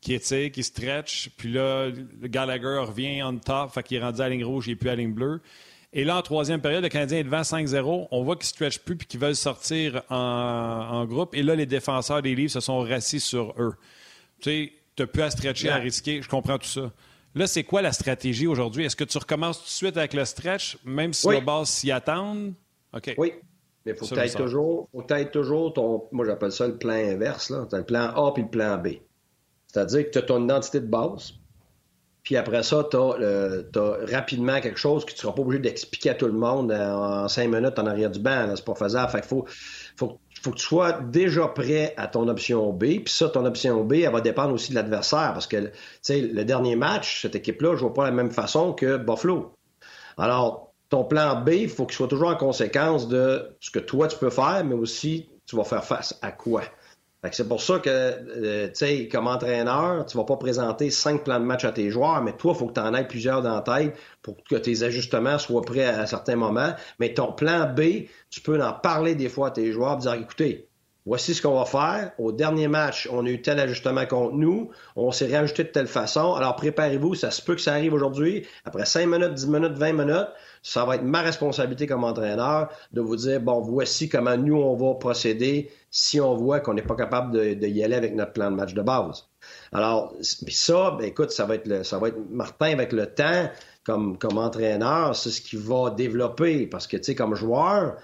[0.00, 1.30] qui étire, qui stretch.
[1.36, 4.66] Puis là, le Gallagher revient en top, fait qu'il est rendu à la ligne rouge,
[4.66, 5.40] il n'est plus à la ligne bleue.
[5.92, 8.08] Et là, en troisième période, le Canadien est devant 5-0.
[8.10, 11.34] On voit qu'ils ne stretchent plus puis qu'ils veulent sortir en, groupe.
[11.34, 13.74] Et là, les défenseurs des livres se sont rassis sur eux.
[14.40, 16.22] Tu sais, tu n'as plus à stretcher, à risquer.
[16.22, 16.92] Je comprends tout ça.
[17.34, 18.84] Là, c'est quoi la stratégie aujourd'hui?
[18.84, 21.90] Est-ce que tu recommences tout de suite avec le stretch, même si la base s'y
[21.90, 22.36] attend?
[22.92, 23.14] OK.
[23.18, 23.32] Oui.
[23.84, 26.04] Mais il faut que tu toujours, faut toujours ton.
[26.12, 27.52] Moi, j'appelle ça le plan inverse.
[27.68, 28.88] Tu as le plan A puis le plan B.
[29.72, 31.34] C'est-à-dire que tu as ton identité de base,
[32.22, 36.10] puis après ça, tu as, rapidement quelque chose que tu ne seras pas obligé d'expliquer
[36.10, 38.52] à tout le monde en, cinq minutes en arrière du banc.
[38.54, 39.10] C'est pas faisable.
[39.10, 39.46] Fait faut,
[39.96, 43.02] faut, que tu sois déjà prêt à ton option B.
[43.04, 45.32] Puis ça, ton option B, elle va dépendre aussi de l'adversaire.
[45.32, 45.70] Parce que
[46.08, 49.54] le dernier match, cette équipe-là ne joue pas de la même façon que Buffalo.
[50.18, 54.08] Alors, ton plan B, il faut qu'il soit toujours en conséquence de ce que toi,
[54.08, 56.62] tu peux faire, mais aussi tu vas faire face à quoi?
[57.32, 61.38] C'est pour ça que, euh, tu sais, comme entraîneur, tu vas pas présenter cinq plans
[61.38, 63.60] de match à tes joueurs, mais toi, il faut que tu en aies plusieurs dans
[63.60, 66.72] tête pour que tes ajustements soient prêts à, certains moments.
[66.98, 70.69] Mais ton plan B, tu peux en parler des fois à tes joueurs, dire, écoutez,
[71.06, 72.12] voici ce qu'on va faire.
[72.18, 74.70] Au dernier match, on a eu tel ajustement contre nous.
[74.96, 76.34] On s'est réajusté de telle façon.
[76.34, 78.46] Alors préparez-vous, ça se peut que ça arrive aujourd'hui.
[78.64, 80.28] Après 5 minutes, 10 minutes, 20 minutes,
[80.62, 84.76] ça va être ma responsabilité comme entraîneur de vous dire, bon, voici comment nous, on
[84.76, 88.50] va procéder si on voit qu'on n'est pas capable de, y aller avec notre plan
[88.50, 89.26] de match de base.
[89.72, 93.48] Alors, ça, ben, écoute, ça va être ça va être Martin avec le temps,
[93.84, 96.66] comme, comme entraîneur, c'est ce qui va développer.
[96.66, 97.96] Parce que, tu sais, comme joueur,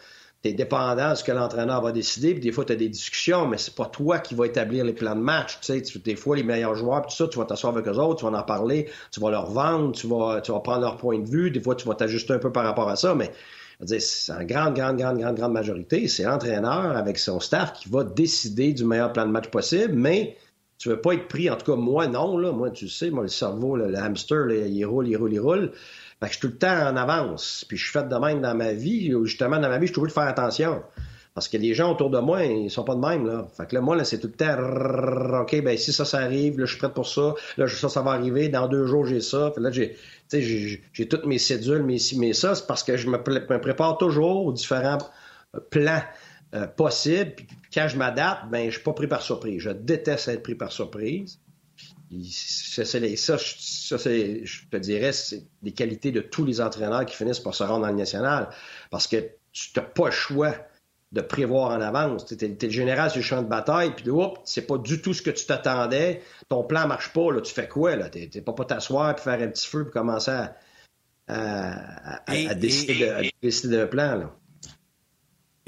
[0.53, 3.59] dépendant de ce que l'entraîneur va décider, puis des fois, tu as des discussions, mais
[3.59, 5.59] c'est pas toi qui vas établir les plans de match.
[5.61, 8.21] Tu sais, des fois, les meilleurs joueurs, tout ça, tu vas t'asseoir avec eux autres,
[8.21, 11.19] tu vas en parler, tu vas leur vendre, tu vas, tu vas prendre leur point
[11.19, 13.31] de vue, des fois, tu vas t'ajuster un peu par rapport à ça, mais
[13.99, 18.05] c'est en grande, grande, grande, grande, grande majorité, c'est l'entraîneur avec son staff qui va
[18.05, 20.37] décider du meilleur plan de match possible, mais
[20.79, 22.53] tu veux pas être pris, en tout cas, moi, non, là.
[22.53, 25.73] Moi, tu sais, moi, le cerveau, le hamster, il roule, il roule, il roule.
[26.21, 27.65] Que je suis tout le temps en avance.
[27.69, 29.13] Puis je suis fait de même dans ma vie.
[29.25, 30.83] Justement, dans ma vie, je suis obligé de faire attention.
[31.35, 33.47] Parce que les gens autour de moi, ils sont pas de même, là.
[33.71, 36.71] Là, moi, là, c'est tout le temps, OK, ben, si ça, ça arrive, là, je
[36.71, 37.35] suis prêt pour ça.
[37.59, 38.49] Là, ça, ça va arriver.
[38.49, 39.53] Dans deux jours, j'ai ça.
[39.59, 39.99] Là, j'ai,
[40.33, 42.55] j'ai, toutes mes cédules, mes mes ça.
[42.55, 44.99] C'est parce que je me, prépare toujours aux différents
[45.55, 46.03] euh, plans.
[46.55, 47.33] Euh, possible.
[47.37, 49.61] Puis quand je m'adapte, ben, je suis pas pris par surprise.
[49.61, 51.41] Je déteste être pris par surprise.
[52.31, 57.41] Ça, ça, ça je te dirais, c'est des qualités de tous les entraîneurs qui finissent
[57.41, 58.49] par se rendre dans le national.
[58.91, 59.17] Parce que
[59.53, 60.55] tu n'as pas le choix
[61.13, 62.27] de prévoir en avance.
[62.27, 65.15] Tu es, le général sur le champ de bataille, puis oups, c'est pas du tout
[65.15, 66.23] ce que tu t'attendais.
[66.49, 67.97] Ton plan marche pas, là, tu fais quoi?
[68.09, 70.33] Tu n'es pas pas t'asseoir puis faire un petit feu puis commencer
[71.29, 74.17] à, décider, de, d'un plan.
[74.17, 74.37] Là.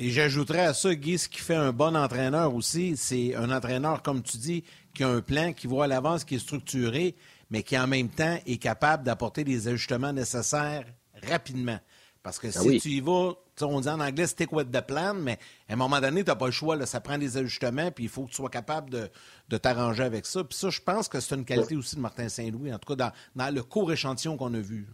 [0.01, 4.03] Et j'ajouterais à ça, Guy, ce qui fait un bon entraîneur aussi, c'est un entraîneur,
[4.03, 4.63] comme tu dis,
[4.99, 7.15] qui a un plan, qui voit à l'avance, qui est structuré,
[7.51, 10.85] mais qui en même temps est capable d'apporter les ajustements nécessaires
[11.23, 11.79] rapidement.
[12.25, 15.15] Parce que ah si tu y vas, on dit en anglais stick with the plan,
[15.15, 15.39] mais
[15.69, 18.05] à un moment donné, tu n'as pas le choix, là, ça prend des ajustements, puis
[18.05, 20.43] il faut que tu sois capable de, t'arranger avec ça.
[20.43, 22.97] Puis ça, je pense que c'est une qualité aussi de Martin Saint-Louis, en tout cas
[22.97, 24.89] dans, dans le court échantillon qu'on a vu.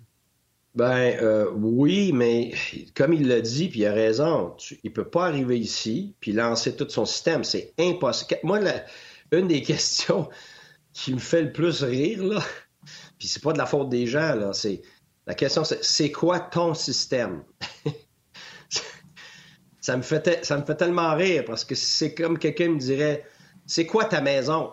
[0.74, 2.52] Ben euh, oui, mais
[2.94, 6.32] comme il l'a dit, puis il a raison, tu, il peut pas arriver ici puis
[6.32, 8.40] lancer tout son système, c'est impossible.
[8.42, 8.60] Moi,
[9.32, 10.28] une des questions
[10.92, 12.40] qui me fait le plus rire là,
[13.18, 14.82] puis c'est pas de la faute des gens là, c'est
[15.26, 17.42] la question c'est c'est quoi ton système?
[19.80, 23.26] Ça me fait ça me fait tellement rire parce que c'est comme quelqu'un me dirait
[23.66, 24.70] c'est quoi ta maison?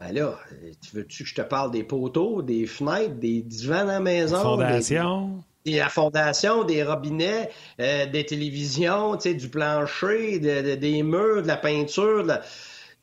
[0.00, 0.38] Ben là,
[0.82, 4.42] tu veux-tu que je te parle des poteaux, des fenêtres, des divans dans la maison?
[4.42, 5.42] Fondation.
[5.64, 12.26] Des, la fondation, des robinets, euh, des télévisions, du plancher, des murs, de la peinture.
[12.26, 12.32] Tu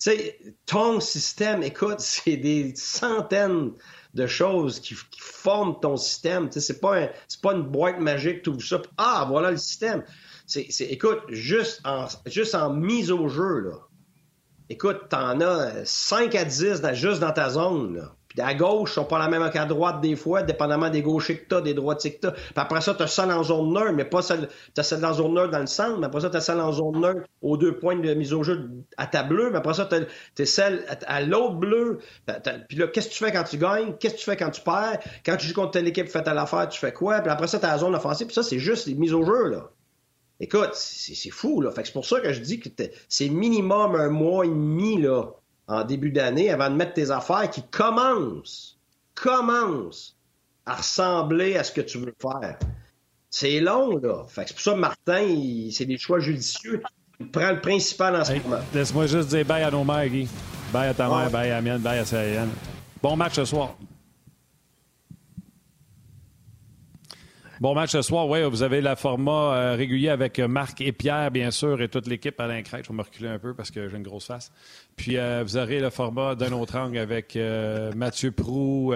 [0.04, 3.72] sais, ton système, écoute, c'est des centaines
[4.14, 6.50] de choses qui, forment ton système.
[6.50, 7.08] Tu sais, c'est pas,
[7.42, 8.82] pas une boîte magique, tout ça.
[8.98, 10.04] Ah, voilà le système.
[10.46, 13.78] C'est, écoute, juste en, juste en mise au jeu, là
[14.72, 17.98] écoute, t'en as 5 à 10 juste dans ta zone.
[17.98, 18.16] Là.
[18.34, 21.38] Puis à gauche, ils sont pas la même qu'à droite des fois, dépendamment des gauchers
[21.38, 22.32] que t'as, des droitiers que t'as.
[22.32, 25.34] Puis après ça, t'as celle en zone neutre, mais pas celle, t'as celle en zone
[25.34, 27.96] neutre dans le centre, mais après ça, t'as celle en zone neutre aux deux points
[27.96, 29.90] de mise au jeu à ta bleue, mais après ça,
[30.36, 32.00] t'es celle à, l'autre bleu.
[32.70, 33.96] Puis là, qu'est-ce que tu fais quand tu gagnes?
[34.00, 35.00] Qu'est-ce que tu fais quand tu perds?
[35.26, 37.20] Quand tu joues contre telle équipe, fais à l'affaire, tu fais quoi?
[37.20, 39.50] Puis après ça, t'as la zone offensive, puis ça, c'est juste les mises au jeu,
[39.50, 39.70] là.
[40.40, 41.72] Écoute, c'est fou, là.
[41.72, 42.70] Fait que c'est pour ça que je dis que
[43.10, 45.34] c'est minimum un mois et demi, là,
[45.72, 48.78] en début d'année, avant de mettre tes affaires qui commencent,
[49.16, 50.18] commencent
[50.66, 52.58] à ressembler à ce que tu veux faire.
[53.30, 54.26] C'est long, là.
[54.28, 56.84] Fait que c'est pour ça que Martin, c'est des choix judicieux.
[57.20, 58.58] Il prend le principal en ce moment.
[58.74, 60.28] Laisse-moi juste dire bye à nos mères, Guy.
[60.74, 62.50] Bye à ta mère, bye à la mienne, bye à Sayane.
[63.02, 63.76] Bon match ce soir.
[67.62, 68.28] Bon match ce soir.
[68.28, 72.08] Oui, vous avez le format euh, régulier avec Marc et Pierre, bien sûr, et toute
[72.08, 72.86] l'équipe à l'incrète.
[72.86, 74.52] Je vais me reculer un peu parce que j'ai une grosse face.
[74.96, 78.96] Puis euh, vous aurez le format d'un autre angle avec euh, Mathieu Prou,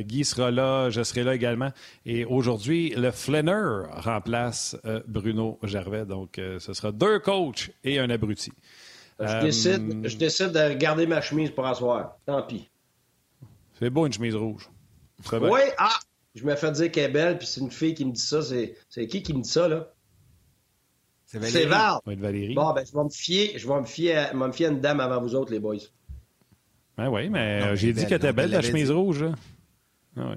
[0.00, 1.70] Guy sera là, je serai là également.
[2.04, 4.76] Et aujourd'hui, le Flanner remplace
[5.08, 6.04] Bruno Gervais.
[6.04, 8.52] Donc, ce sera deux coachs et un abruti.
[9.20, 12.18] Je décide, je décide de garder ma chemise pour asseoir.
[12.26, 12.68] Tant pis.
[13.78, 14.68] C'est beau une chemise rouge.
[15.32, 15.98] Oui, ah!
[16.34, 18.40] Je me fait dire qu'elle est belle, puis c'est une fille qui me dit ça.
[18.42, 19.92] C'est qui qui me dit ça, là?
[21.26, 21.62] C'est Valérie.
[21.62, 22.00] C'est Val.
[22.06, 22.54] Valérie.
[22.54, 24.80] Bon, ben, je vais me fier, je vais me fier, à, me fier à une
[24.80, 25.76] dame avant vous autres, les boys.
[26.96, 29.24] Ben oui, mais j'ai dit qu'elle était belle, la chemise rouge.
[30.16, 30.36] Ah ouais.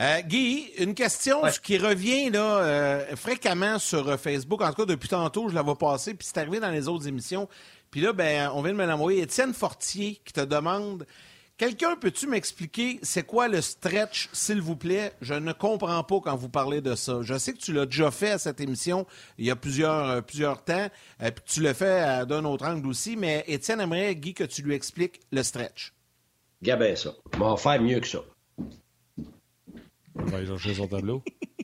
[0.00, 4.60] Euh, Guy, une question qui revient là, euh, fréquemment sur euh, Facebook.
[4.62, 7.06] En tout cas, depuis tantôt, je la vois passer, puis c'est arrivé dans les autres
[7.06, 7.48] émissions.
[7.90, 9.22] Puis là, ben, on vient de me l'envoyer.
[9.22, 11.06] Étienne Fortier qui te demande
[11.58, 15.12] Quelqu'un peut-tu m'expliquer c'est quoi le stretch, s'il vous plaît?
[15.22, 17.20] Je ne comprends pas quand vous parlez de ça.
[17.22, 19.06] Je sais que tu l'as déjà fait à cette émission
[19.38, 20.90] il y a plusieurs, euh, plusieurs temps,
[21.22, 24.60] euh, puis tu le fais d'un autre angle aussi, mais Étienne aimerait, Guy, que tu
[24.60, 25.94] lui expliques le stretch.
[26.62, 27.14] Gabin, ça.
[27.34, 28.20] On va faire mieux que ça.
[30.14, 31.22] On va aller chercher son tableau.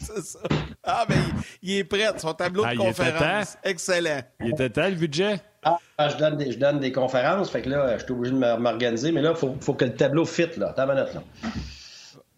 [0.00, 0.38] c'est ça.
[0.82, 1.16] Ah, ben,
[1.62, 3.56] il, est prêt, son tableau de ah, conférence.
[3.62, 4.20] Excellent.
[4.40, 5.40] Il était tel le budget?
[5.62, 8.56] Ah, je donne, des, je donne des conférences, fait que là, je suis obligé de
[8.58, 10.74] m'organiser, mais là, il faut, faut, que le tableau fit, là.
[10.76, 11.06] T'as là.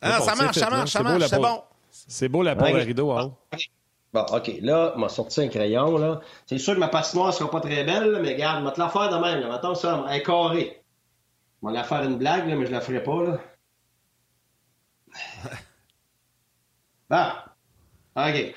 [0.00, 1.62] Ah, ça marche, ça marche, ça marche, c'est bon.
[1.90, 3.34] C'est beau la peau à rideau, hein?
[4.12, 4.52] Bon, OK.
[4.62, 6.20] Là, m'a sorti un crayon, là.
[6.46, 8.80] C'est sûr que ma patinoire ne sera pas très belle, mais regarde, je vais te
[8.80, 9.54] la faire de même, là.
[9.54, 10.82] Attends, ça, un carré.
[11.62, 13.40] Je vais la faire une blague, là, mais je la ferai pas, là.
[17.10, 17.26] Bon.
[18.16, 18.54] OK.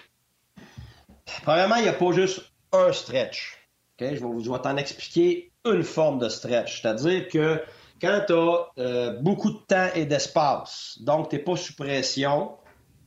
[1.43, 2.41] Premièrement, il n'y a pas juste
[2.72, 3.58] un stretch.
[4.00, 6.82] Je vais, vous t'en expliquer une forme de stretch.
[6.82, 7.62] C'est-à-dire que
[8.02, 12.52] quand tu as euh, beaucoup de temps et d'espace, donc tu n'es pas sous pression,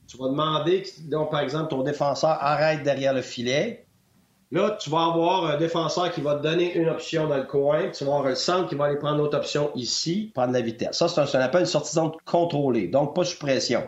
[0.07, 3.87] tu vas demander, donc, par exemple, ton défenseur arrête derrière le filet.
[4.51, 7.89] Là, tu vas avoir un défenseur qui va te donner une option dans le coin,
[7.89, 10.95] tu vas avoir un centre qui va aller prendre l'autre option ici, prendre la vitesse.
[10.95, 13.81] Ça, c'est ce qu'on appelle une sortie zone contrôlée, donc pas sous pression.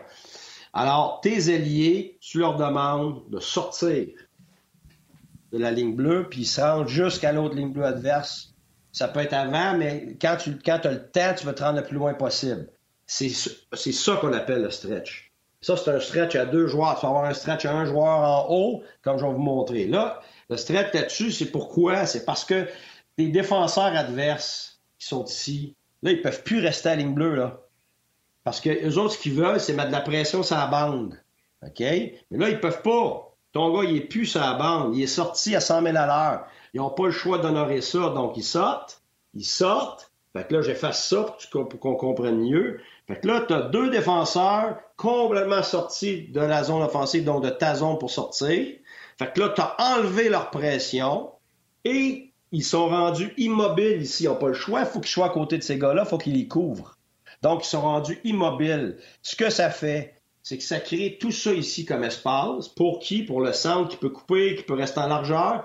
[0.78, 4.08] Alors, tes alliés, tu leur demandes de sortir
[5.50, 8.52] de la ligne bleue, puis ils se rendent jusqu'à l'autre ligne bleue adverse.
[8.92, 11.78] Ça peut être avant, mais quand tu quand as le temps, tu vas te rendre
[11.78, 12.68] le plus loin possible.
[13.06, 15.32] C'est ça qu'on appelle le stretch.
[15.62, 17.00] Ça, c'est un stretch à deux joueurs.
[17.00, 19.86] Tu vas avoir un stretch à un joueur en haut, comme je vais vous montrer.
[19.86, 20.20] Là,
[20.50, 22.04] le stretch là-dessus, c'est pourquoi?
[22.04, 22.68] C'est parce que
[23.16, 27.62] les défenseurs adverses qui sont ici, là, ils peuvent plus rester à ligne bleue, là.
[28.46, 31.18] Parce que eux autres, ce qu'ils veulent, c'est mettre de la pression sur la bande.
[31.66, 31.80] OK?
[31.80, 33.34] Mais là, ils peuvent pas.
[33.50, 34.94] Ton gars, il est plus sur la bande.
[34.94, 36.46] Il est sorti à 100 000 à l'heure.
[36.72, 38.10] Ils n'ont pas le choix d'honorer ça.
[38.10, 39.02] Donc, ils sortent.
[39.34, 40.12] Ils sortent.
[40.32, 42.78] Fait que là, j'efface ça pour qu'on comprenne mieux.
[43.08, 47.74] Fait que là, tu deux défenseurs complètement sortis de la zone offensive, donc de ta
[47.74, 48.64] zone pour sortir.
[49.18, 51.32] Fait que là, tu enlevé leur pression
[51.84, 54.22] et ils sont rendus immobiles ici.
[54.22, 54.84] Ils n'ont pas le choix.
[54.84, 56.04] Faut qu'ils soient à côté de ces gars-là.
[56.04, 56.95] Faut qu'ils les couvrent.
[57.42, 58.96] Donc, ils sont rendus immobiles.
[59.22, 62.68] Ce que ça fait, c'est que ça crée tout ça ici comme espace.
[62.68, 63.22] Pour qui?
[63.22, 65.64] Pour le centre qui peut couper, qui peut rester en largeur,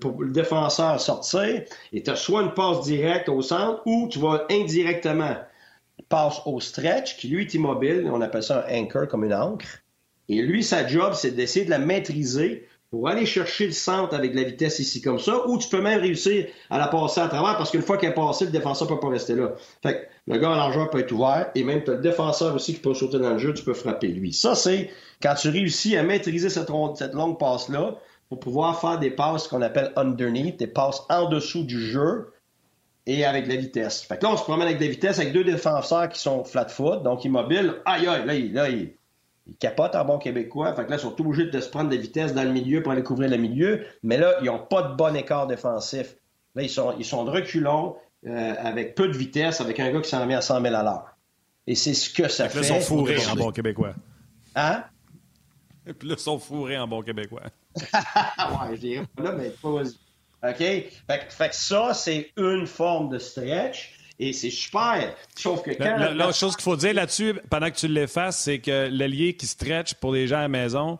[0.00, 1.62] pour le défenseur sortir.
[1.92, 5.36] Et tu as soit une passe directe au centre ou tu vas indirectement
[6.08, 8.08] passe au stretch qui lui est immobile.
[8.12, 9.82] On appelle ça un anchor comme une encre.
[10.28, 14.34] Et lui, sa job, c'est d'essayer de la maîtriser pour aller chercher le centre avec
[14.34, 17.56] la vitesse ici comme ça, ou tu peux même réussir à la passer à travers
[17.56, 19.52] parce qu'une fois qu'elle est passée, le défenseur peut pas rester là.
[19.82, 22.54] Fait que le gars en largeur peut être ouvert et même tu as le défenseur
[22.54, 24.32] aussi qui peut sauter dans le jeu, tu peux frapper lui.
[24.32, 27.96] Ça, c'est quand tu réussis à maîtriser cette, longue passe-là
[28.28, 32.32] pour pouvoir faire des passes qu'on appelle underneath, des passes en dessous du jeu
[33.06, 34.02] et avec la vitesse.
[34.02, 37.02] Fait que là, on se promène avec la vitesse avec deux défenseurs qui sont flat-foot,
[37.02, 37.74] donc immobiles.
[37.84, 38.92] Aïe, aïe, là, il, là, il,
[39.48, 40.72] ils capotent en bon québécois.
[40.74, 42.92] Fait que là, ils sont obligés de se prendre des vitesses dans le milieu pour
[42.92, 43.84] aller couvrir le milieu.
[44.04, 46.14] Mais là, ils n'ont pas de bon écart défensif.
[46.54, 47.96] Là, ils sont, ils sont de reculons,
[48.26, 50.82] euh, avec peu de vitesse, avec un gars qui s'en met à 100 000 à
[50.82, 51.16] l'heure.
[51.66, 52.60] Et c'est ce que ça fait.
[52.60, 53.94] Là, ils sont fourrés en bon québécois.
[54.54, 54.84] Hein?
[55.86, 57.42] Et puis là, ils sont fourrés en bon québécois.
[57.76, 60.56] ouais, je dirais pas là, mais pas OK?
[60.58, 63.96] Fait, fait que ça, c'est une forme de stretch.
[64.18, 65.14] Et c'est super.
[65.34, 65.96] Sauf que quand.
[65.96, 69.94] La, chose qu'il faut dire là-dessus, pendant que tu l'effaces, c'est que l'allié qui stretch
[69.94, 70.98] pour les gens à la maison,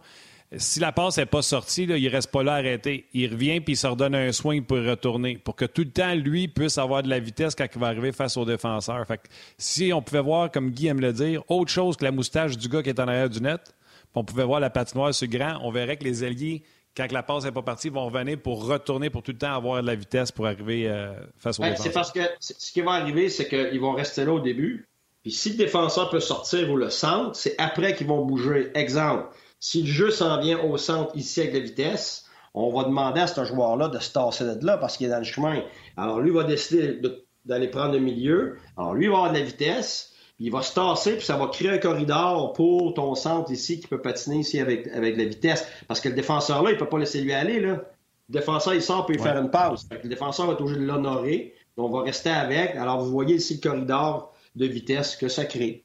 [0.57, 3.07] si la passe n'est pas sortie, là, il ne reste pas là arrêté.
[3.13, 5.39] Il revient puis il se redonne un soin pour retourner.
[5.39, 8.13] Pour que tout le temps, lui, puisse avoir de la vitesse quand il va arriver
[8.13, 9.07] face au défenseur.
[9.07, 9.29] Fait que,
[9.59, 12.69] si on pouvait voir, comme Guy aime le dire, autre chose que la moustache du
[12.69, 13.75] gars qui est en arrière du net,
[14.15, 16.65] on pouvait voir la patinoire sur grand, on verrait que les alliés
[16.97, 19.81] quand la passe n'est pas partie, vont revenir pour retourner pour tout le temps avoir
[19.81, 21.87] de la vitesse pour arriver euh, face au ben, défenseur.
[21.87, 24.87] C'est parce que ce qui va arriver, c'est qu'ils vont rester là au début.
[25.23, 28.71] Puis si le défenseur peut sortir ou le centre, c'est après qu'ils vont bouger.
[28.75, 29.29] Exemple,
[29.61, 33.27] si le jeu s'en vient au centre ici avec la vitesse, on va demander à
[33.29, 35.63] ce joueur-là de se tasser de là parce qu'il est dans le chemin.
[35.97, 37.01] Alors lui va décider
[37.45, 38.57] d'aller prendre le milieu.
[38.77, 41.69] Alors lui va avoir de la vitesse il va se tasser, puis ça va créer
[41.69, 45.67] un corridor pour ton centre ici qui peut patiner ici avec, avec la vitesse.
[45.87, 47.61] Parce que le défenseur là, il peut pas laisser lui aller.
[47.61, 47.73] Là.
[47.73, 47.83] Le
[48.31, 49.87] défenseur, il sort, puis il faire une pause.
[49.91, 51.55] le défenseur va être obligé de l'honorer.
[51.77, 52.75] On va rester avec.
[52.77, 55.85] Alors, vous voyez ici le corridor de vitesse que ça crée.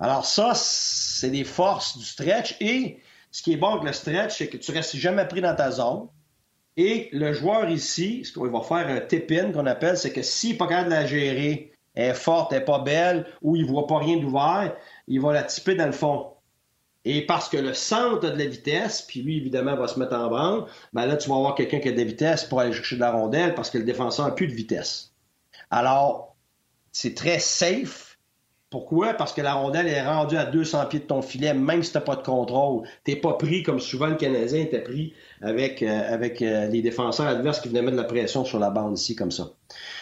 [0.00, 0.54] Alors, ça,
[1.14, 2.56] c'est des forces du stretch.
[2.60, 2.98] Et
[3.30, 5.70] ce qui est bon avec le stretch, c'est que tu restes jamais pris dans ta
[5.70, 6.08] zone.
[6.76, 10.52] Et le joueur ici, ce qu'il va faire un tip-in qu'on appelle, c'est que s'il
[10.52, 13.68] n'est pas capable la gérer, elle est forte, elle n'est pas belle, ou il ne
[13.68, 16.32] voit pas rien d'ouvert, il va la tiper dans le fond.
[17.04, 20.14] Et parce que le centre a de la vitesse, puis lui, évidemment, va se mettre
[20.14, 22.72] en branle, ben là, tu vas avoir quelqu'un qui a de la vitesse pour aller
[22.72, 25.12] chercher de la rondelle parce que le défenseur n'a plus de vitesse.
[25.70, 26.34] Alors,
[26.90, 28.13] c'est très safe.
[28.74, 29.14] Pourquoi?
[29.14, 31.96] Parce que la rondelle est rendue à 200 pieds de ton filet, même si tu
[31.96, 32.82] n'as pas de contrôle.
[33.04, 37.28] Tu n'es pas pris comme souvent le Canadien était pris avec, euh, euh, les défenseurs
[37.28, 39.50] adverses qui venaient mettre de la pression sur la bande ici, comme ça.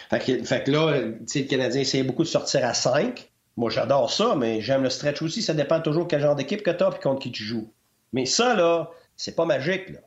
[0.09, 3.29] Fait que, fait que là, le Canadien essaie beaucoup de sortir à 5.
[3.57, 5.43] Moi, j'adore ça, mais j'aime le stretch aussi.
[5.43, 7.69] Ça dépend toujours quel genre d'équipe que tu as et contre qui tu joues.
[8.11, 9.87] Mais ça, là, c'est pas magique.
[9.91, 9.99] Là.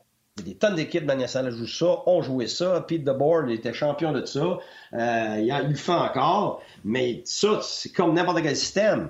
[0.43, 2.85] Des tonnes d'équipes dans la jouent ça, ont joué ça.
[2.87, 4.59] Pete DeBoer, était champion de ça.
[4.93, 6.61] Euh, il, le fait encore.
[6.83, 9.09] Mais ça, c'est comme n'importe quel système.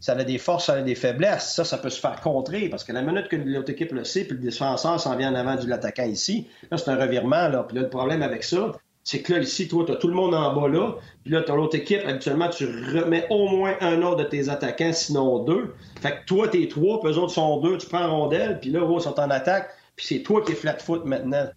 [0.00, 1.54] Ça a des forces, ça a des faiblesses.
[1.54, 4.24] Ça, ça peut se faire contrer parce que la minute que l'autre équipe le sait,
[4.24, 7.48] puis le défenseur s'en vient en avant du l'attaquant ici, là, c'est un revirement.
[7.48, 7.64] Là.
[7.64, 8.72] Puis là, le problème avec ça,
[9.10, 11.40] c'est que là, ici, toi, tu as tout le monde en bas là, puis là,
[11.40, 15.38] tu as l'autre équipe, habituellement, tu remets au moins un autre de tes attaquants, sinon
[15.44, 15.74] deux.
[16.02, 18.80] Fait que toi, t'es trois, puis eux autres sont deux, tu prends rondelle, puis là,
[18.80, 21.50] eux sont en attaque, puis c'est toi qui es flat-foot maintenant.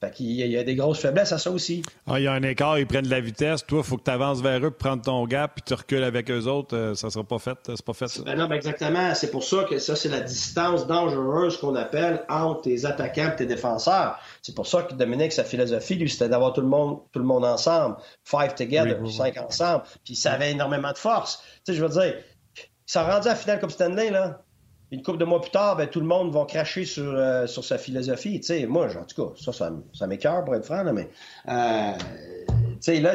[0.00, 1.82] Fait qu'il y, a des grosses faiblesses à ça aussi.
[2.06, 3.64] Ah, il y a un écart, ils prennent de la vitesse.
[3.66, 6.04] Toi, il faut que tu avances vers eux pour prendre ton gap, puis tu recules
[6.04, 6.76] avec eux autres.
[6.76, 7.56] Euh, ça ne sera pas fait.
[7.64, 8.22] C'est pas fait, ça.
[8.22, 9.14] Ben non, ben exactement.
[9.14, 13.36] C'est pour ça que ça, c'est la distance dangereuse qu'on appelle entre tes attaquants et
[13.36, 14.20] tes défenseurs.
[14.42, 17.24] C'est pour ça que Dominique, sa philosophie, lui, c'était d'avoir tout le monde, tout le
[17.24, 17.96] monde ensemble.
[18.24, 19.84] Five together, cinq ensemble.
[20.04, 21.42] Puis ça avait énormément de force.
[21.64, 22.14] Tu sais, je veux dire,
[22.86, 24.44] ça rendu à la finale comme Stanley, là
[24.90, 27.64] une couple de mois plus tard, ben, tout le monde va cracher sur, euh, sur
[27.64, 28.40] sa philosophie.
[28.68, 31.08] moi, en tout cas, ça, ça, ça m'écœure pour être franc, mais
[31.48, 31.92] euh,
[33.00, 33.12] là,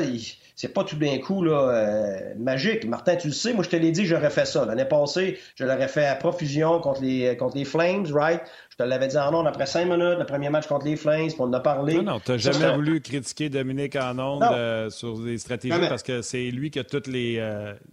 [0.55, 2.85] c'est pas tout d'un coup là, euh, magique.
[2.85, 4.65] Martin, tu le sais, moi je te l'ai dit, j'aurais fait ça.
[4.65, 8.41] L'année passée, je l'aurais fait à profusion contre les, contre les Flames, right?
[8.71, 11.27] Je te l'avais dit en ondes après cinq minutes, le premier match contre les Flames,
[11.27, 11.95] puis on en a parlé.
[11.95, 16.21] Non, non, tu n'as jamais voulu critiquer Dominique en ondes sur des stratégies parce que
[16.21, 17.41] c'est lui qui a toutes les.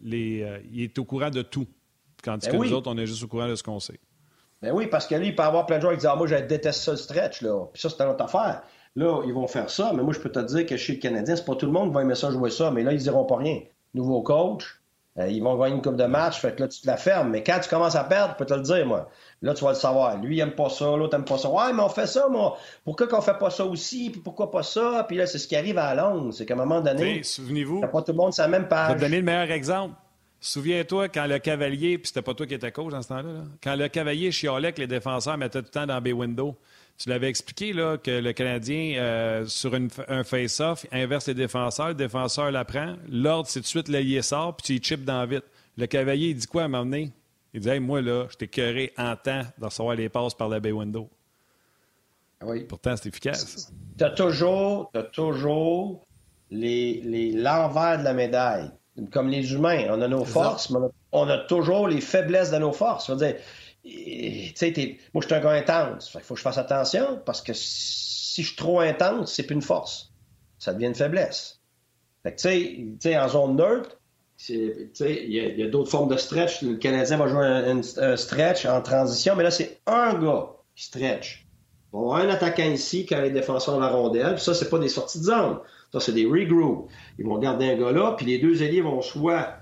[0.03, 1.66] les il est au courant de tout.
[2.27, 4.01] Tandis ben que nous autres, on est juste au courant de ce qu'on sait.
[4.61, 6.27] Ben oui, parce que lui, il peut avoir plein de joueurs qui disent Ah, moi,
[6.27, 7.66] je déteste ça le stretch, là.
[7.72, 8.62] Puis ça, c'est une autre affaire.
[8.97, 11.37] Là, ils vont faire ça, mais moi, je peux te dire que chez le Canadien,
[11.37, 13.27] c'est pas tout le monde qui va aimer ça jouer ça, mais là, ils diront
[13.27, 13.61] pas rien.
[13.95, 14.81] Nouveau coach,
[15.18, 17.31] euh, ils vont gagner une coupe de match, fait que là, tu te la fermes.
[17.31, 19.09] Mais quand tu commences à perdre, je peux te le dire, moi.
[19.43, 20.16] Là, tu vas le savoir.
[20.20, 21.49] Lui, il aime pas ça, l'autre aime pas ça.
[21.49, 22.57] Ouais, mais on fait ça, moi.
[22.85, 24.11] Pourquoi qu'on fait pas ça aussi?
[24.11, 25.05] Puis pourquoi pas ça?
[25.07, 26.33] Puis là, c'est ce qui arrive à Londres.
[26.33, 27.22] C'est qu'à un moment donné.
[27.22, 27.83] Souvenez-vous.
[27.83, 28.89] Pas tout le monde sa même page.
[28.89, 29.95] Je vais te donner le meilleur exemple.
[30.47, 33.74] Souviens-toi quand le cavalier, puis c'était pas toi qui étais coach dans ce temps-là, quand
[33.74, 36.57] le cavalier chialait que les défenseurs mettaient tout le temps dans B window,
[36.97, 41.94] tu l'avais expliqué là, que le Canadien, euh, sur un face-off, inverse les défenseurs, le
[41.94, 45.42] défenseur l'apprend, l'ordre, c'est tout de suite l'ailier sort, puis tu chip dans vite.
[45.76, 47.11] Le cavalier, il dit quoi à m'emmener?
[47.53, 50.61] Il dit Moi, là, je t'ai cœuré en temps de recevoir les passes par la
[50.61, 51.11] bay window.
[52.40, 52.62] Oui.
[52.68, 53.72] Pourtant, c'est efficace.
[53.99, 56.05] Tu as toujours, as toujours
[56.53, 58.70] les, les, l'envers de la médaille
[59.11, 59.86] comme les humains.
[59.90, 60.78] On a nos forces, mais
[61.12, 63.07] on a, toujours les faiblesses de nos forces.
[63.07, 63.36] Je veux dire,
[65.14, 66.11] moi, je suis un gars intense.
[66.14, 69.55] Il faut que je fasse attention parce que si je suis trop intense, c'est plus
[69.55, 70.12] une force.
[70.59, 71.61] Ça devient une faiblesse.
[72.24, 72.32] tu
[73.01, 73.99] sais, en zone neutre,
[74.49, 74.90] il
[75.28, 76.62] y a, d'autres formes de stretch.
[76.62, 81.47] Le Canadien va jouer un, stretch en transition, mais là, c'est un gars qui stretch.
[81.94, 84.38] Un attaquant ici quand les défenseurs ont la rondelle.
[84.38, 85.61] ça, c'est pas des sorties de zone.
[85.93, 86.91] Ça, c'est des regroups.
[87.18, 89.59] Ils vont garder un gars là, puis les deux ailiers vont soit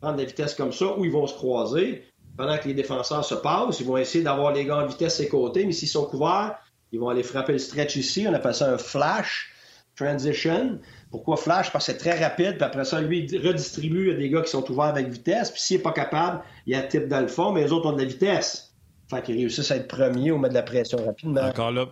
[0.00, 2.04] prendre de la vitesse comme ça, ou ils vont se croiser.
[2.36, 5.24] Pendant que les défenseurs se passent, ils vont essayer d'avoir les gars en vitesse à
[5.24, 6.56] ses côtés, mais s'ils sont couverts,
[6.92, 8.26] ils vont aller frapper le stretch ici.
[8.28, 9.52] On appelle ça un flash
[9.96, 10.78] transition.
[11.10, 11.72] Pourquoi flash?
[11.72, 14.50] Parce que c'est très rapide, puis après ça, lui, il redistribue à des gars qui
[14.50, 17.28] sont ouverts avec vitesse, puis s'il n'est pas capable, il y a type dans le
[17.28, 18.72] fond, mais les autres ont de la vitesse.
[19.10, 21.40] Fait qu'ils réussissent à être premiers ou mettre de la pression rapidement.
[21.40, 21.86] Encore là,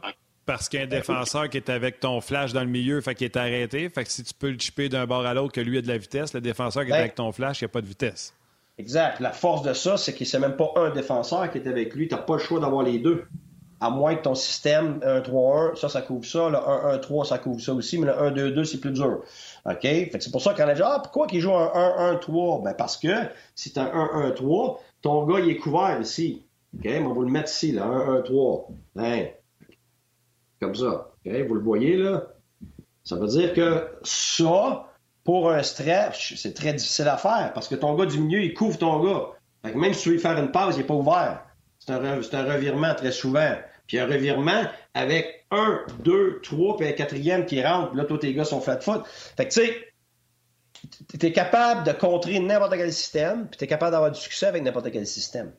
[0.47, 3.15] parce qu'il y a un défenseur qui est avec ton flash dans le milieu, fait
[3.15, 3.89] qu'il est arrêté.
[3.91, 5.89] Fait que si tu peux le chipper d'un bord à l'autre que lui a de
[5.89, 7.01] la vitesse, le défenseur qui est ben.
[7.01, 8.33] avec ton flash, il n'y a pas de vitesse.
[8.79, 9.21] Exact.
[9.21, 12.09] La force de ça, c'est que c'est même pas un défenseur qui est avec lui.
[12.09, 13.25] Tu n'as pas le choix d'avoir les deux.
[13.81, 16.49] À moins que ton système 1-3-1, ça, ça couvre ça.
[16.49, 17.99] Le 1-1-3, ça couvre ça aussi.
[17.99, 19.23] Mais le 1-2-2, c'est plus dur.
[19.65, 19.81] OK?
[19.83, 22.65] Fait que c'est pour ça qu'on a dit, ah, pourquoi qu'il joue un 1-1-3?
[22.65, 23.09] Ben, parce que
[23.55, 26.43] si tu un 1-1-3, ton gars, il est couvert ici.
[26.79, 26.87] OK?
[26.87, 27.87] on va le mettre ici, là.
[27.87, 28.65] 1-1-3.
[28.97, 29.25] Hein?
[30.61, 31.11] Comme ça.
[31.25, 32.27] Vous le voyez là?
[33.05, 34.93] Ça veut dire que ça,
[35.25, 38.55] pour un stretch, c'est très difficile à faire parce que ton gars du milieu, il
[38.55, 39.29] couvre ton gars.
[39.75, 41.43] même si tu veux faire une pause, il n'est pas ouvert.
[41.79, 43.55] C'est un, un, revirement très souvent.
[43.87, 47.95] Puis un revirement avec un, deux, trois, puis un quatrième qui rentre.
[47.95, 49.03] Là, tous tes gars sont flat foot.
[49.37, 49.93] Fait que tu sais,
[51.19, 54.47] tu es capable de contrer n'importe quel système, puis tu es capable d'avoir du succès
[54.47, 55.53] avec n'importe quel système.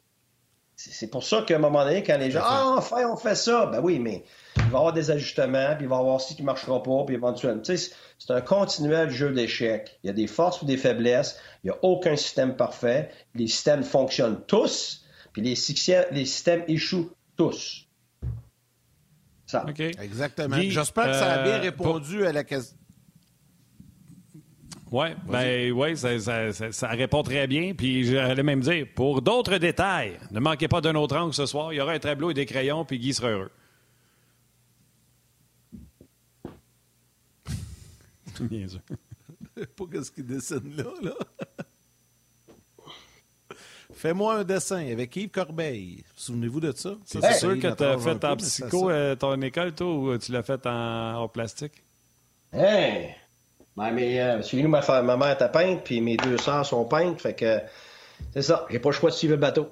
[0.79, 3.65] C'est pour ça qu'à un moment donné, quand les gens Ah, enfin, on fait ça,
[3.65, 4.23] ben oui, mais
[4.57, 6.83] il va y avoir des ajustements, puis il va y avoir ce qui ne marchera
[6.83, 7.63] pas, puis éventuellement.
[7.63, 9.99] Tu sais, c'est un continuel jeu d'échecs.
[10.03, 11.39] Il y a des forces ou des faiblesses.
[11.63, 13.09] Il n'y a aucun système parfait.
[13.33, 15.03] Les systèmes fonctionnent tous,
[15.33, 15.55] puis les,
[16.11, 17.87] les systèmes échouent tous.
[19.47, 19.65] Ça.
[19.99, 20.57] Exactement.
[20.59, 22.77] J'espère que ça a bien euh, répondu à la question.
[24.91, 27.73] Oui, ben, ouais, ça, ça, ça, ça, répond très bien.
[27.73, 31.73] Puis j'allais même dire, pour d'autres détails, ne manquez pas d'un autre angle ce soir.
[31.73, 33.51] Il y aura un tableau et des crayons, puis Guy sera heureux.
[38.39, 38.79] Bien sûr.
[39.75, 41.13] pas qu'est-ce qu'il dessine là, là?
[43.93, 46.03] Fais-moi un dessin avec Yves Corbeil.
[46.15, 46.95] Souvenez-vous de ça?
[47.03, 50.31] C'est hey, sûr que tu as fait en psycho euh, ton école, toi, ou tu
[50.31, 51.83] l'as fait en, en plastique?
[52.53, 53.15] Hey!
[53.77, 56.83] Ben, mais euh, chez nous, ma, ma mère était peinte, puis mes deux sœurs sont
[56.85, 57.61] peintes, fait que
[58.33, 58.65] c'est ça.
[58.71, 59.69] J'ai pas le choix de suivre le bateau.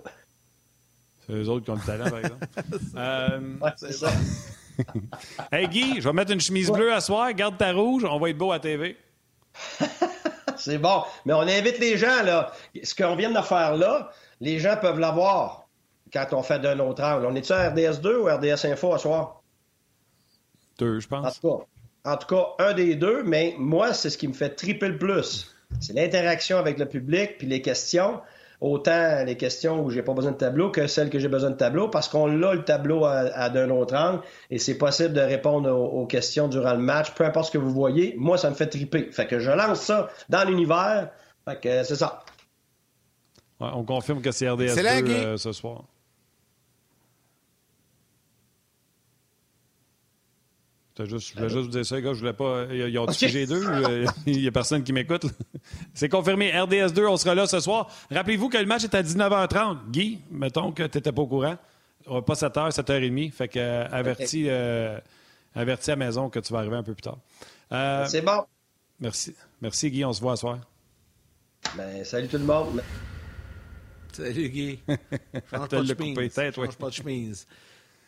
[1.25, 2.45] C'est eux autres qui ont le talent, par exemple.
[2.97, 4.11] euh, ouais, c'est ça.
[5.51, 8.29] hey Guy, je vais mettre une chemise bleue à soir, garde ta rouge, on va
[8.29, 8.95] être beau à TV.
[10.55, 11.01] c'est bon.
[11.25, 12.51] Mais on invite les gens, là.
[12.83, 15.65] Ce qu'on vient de faire là, les gens peuvent l'avoir
[16.13, 17.25] quand on fait d'un autre angle.
[17.25, 19.41] On est-tu à RDS2 ou RDS Info à soir?
[20.77, 21.25] Deux, je pense.
[21.25, 21.65] En tout cas,
[22.05, 24.97] en tout cas, un des deux, mais moi, c'est ce qui me fait triper le
[24.97, 25.51] plus.
[25.79, 28.21] C'est l'interaction avec le public, puis les questions.
[28.61, 31.57] Autant les questions où j'ai pas besoin de tableau que celles que j'ai besoin de
[31.57, 35.19] tableau, parce qu'on a le tableau à, à d'un autre angle et c'est possible de
[35.19, 38.15] répondre aux, aux, questions durant le match, peu importe ce que vous voyez.
[38.17, 39.11] Moi, ça me fait triper.
[39.11, 41.09] Fait que je lance ça dans l'univers.
[41.43, 42.23] Fait que c'est ça.
[43.59, 45.83] Ouais, on confirme que c'est RDS 2 euh, ce soir.
[51.03, 52.13] Juste, je voulais juste vous dire ça, les gars.
[52.13, 52.65] Je voulais pas.
[52.71, 53.27] Ils ont okay.
[53.27, 54.09] G2.
[54.25, 55.25] Il n'y a personne qui m'écoute.
[55.93, 56.51] C'est confirmé.
[56.53, 57.89] RDS2, on sera là ce soir.
[58.09, 59.89] Rappelez-vous que le match est à 19h30.
[59.89, 61.57] Guy, mettons que tu n'étais pas au courant.
[62.05, 63.31] Pas 7h, 7h30.
[63.31, 64.51] Fait que euh, avertis, okay.
[64.51, 64.99] euh,
[65.53, 67.17] avertis à la maison que tu vas arriver un peu plus tard.
[67.73, 68.45] Euh, C'est bon.
[68.99, 69.35] Merci.
[69.59, 70.05] Merci, Guy.
[70.05, 70.59] On se voit ce soir.
[71.75, 72.81] Ben, salut tout le monde.
[74.13, 74.79] Salut, Guy.
[75.51, 76.33] Change pas de chemise.
[76.33, 77.45] Tête, Change pas de chemise.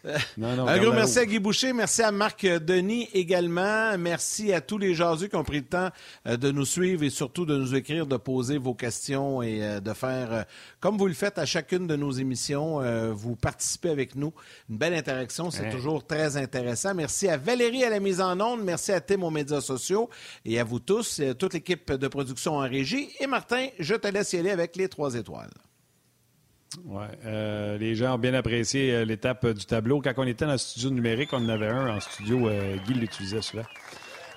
[0.38, 4.62] Non, non, un gros merci à Guy Boucher, merci à Marc Denis également, merci à
[4.62, 5.90] tous les jaseux qui ont pris le temps
[6.26, 10.46] de nous suivre et surtout de nous écrire, de poser vos questions et de faire,
[10.80, 12.82] comme vous le faites à chacune de nos émissions,
[13.14, 14.34] vous participez avec nous.
[14.70, 15.72] Une belle interaction, c'est ouais.
[15.72, 16.94] toujours très intéressant.
[16.94, 20.10] Merci à Valérie à la mise en onde, merci à Tim aux médias sociaux
[20.46, 23.10] et à vous tous, toute l'équipe de production en régie.
[23.20, 25.52] Et Martin, je te laisse y aller avec les trois étoiles.
[26.86, 30.02] Ouais, euh, les gens ont bien apprécié euh, l'étape du tableau.
[30.02, 32.50] Quand on était dans le studio numérique, on en avait un en studio.
[32.50, 33.64] Euh, Guy l'utilisait souvent.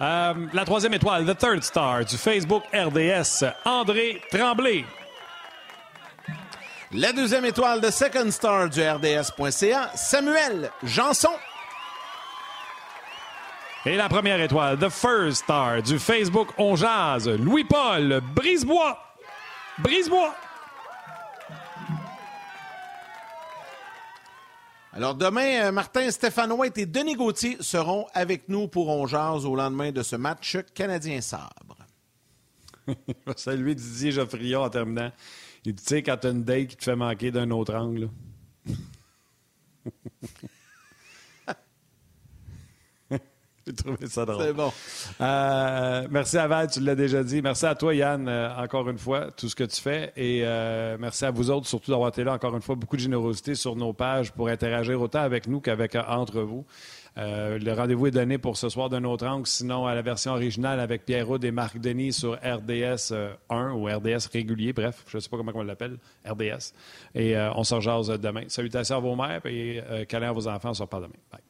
[0.01, 4.85] Euh, la troisième étoile, The Third Star du Facebook RDS, André Tremblay.
[6.93, 11.31] La deuxième étoile de Second Star du RDS.ca, Samuel Janson.
[13.87, 18.99] Et la première étoile, The First Star du Facebook On Jazz, Louis-Paul Brisebois.
[19.79, 20.35] Brisebois.
[25.01, 29.57] Alors demain, euh, Martin Stéphane White et Denis Gauthier seront avec nous pour On au
[29.57, 31.79] lendemain de ce match canadien-sabre.
[32.87, 32.93] Je
[33.27, 35.11] vais saluer Didier Geoffrion en terminant.
[35.65, 37.75] Il dit, tu sais, quand tu as une date qui te fait manquer d'un autre
[37.75, 38.11] angle.
[43.71, 44.43] J'ai trouvé ça drôle.
[44.43, 44.73] C'est bon.
[45.21, 47.41] Euh, merci à Val, tu l'as déjà dit.
[47.43, 50.13] Merci à toi, Yann, euh, encore une fois, tout ce que tu fais.
[50.17, 53.03] Et euh, merci à vous autres, surtout d'avoir été là, encore une fois, beaucoup de
[53.03, 56.65] générosité sur nos pages pour interagir autant avec nous qu'avec entre vous.
[57.19, 60.33] Euh, le rendez-vous est donné pour ce soir d'un autre angle, sinon à la version
[60.33, 63.13] originale avec Pierre Roud et Marc Denis sur RDS
[63.51, 66.73] 1 ou RDS régulier, bref, je ne sais pas comment on l'appelle, RDS.
[67.15, 68.45] Et euh, on se rejase demain.
[68.49, 71.19] Salutations à vos mères et câlins à vos enfants, on se reparle demain.
[71.33, 71.50] Bye.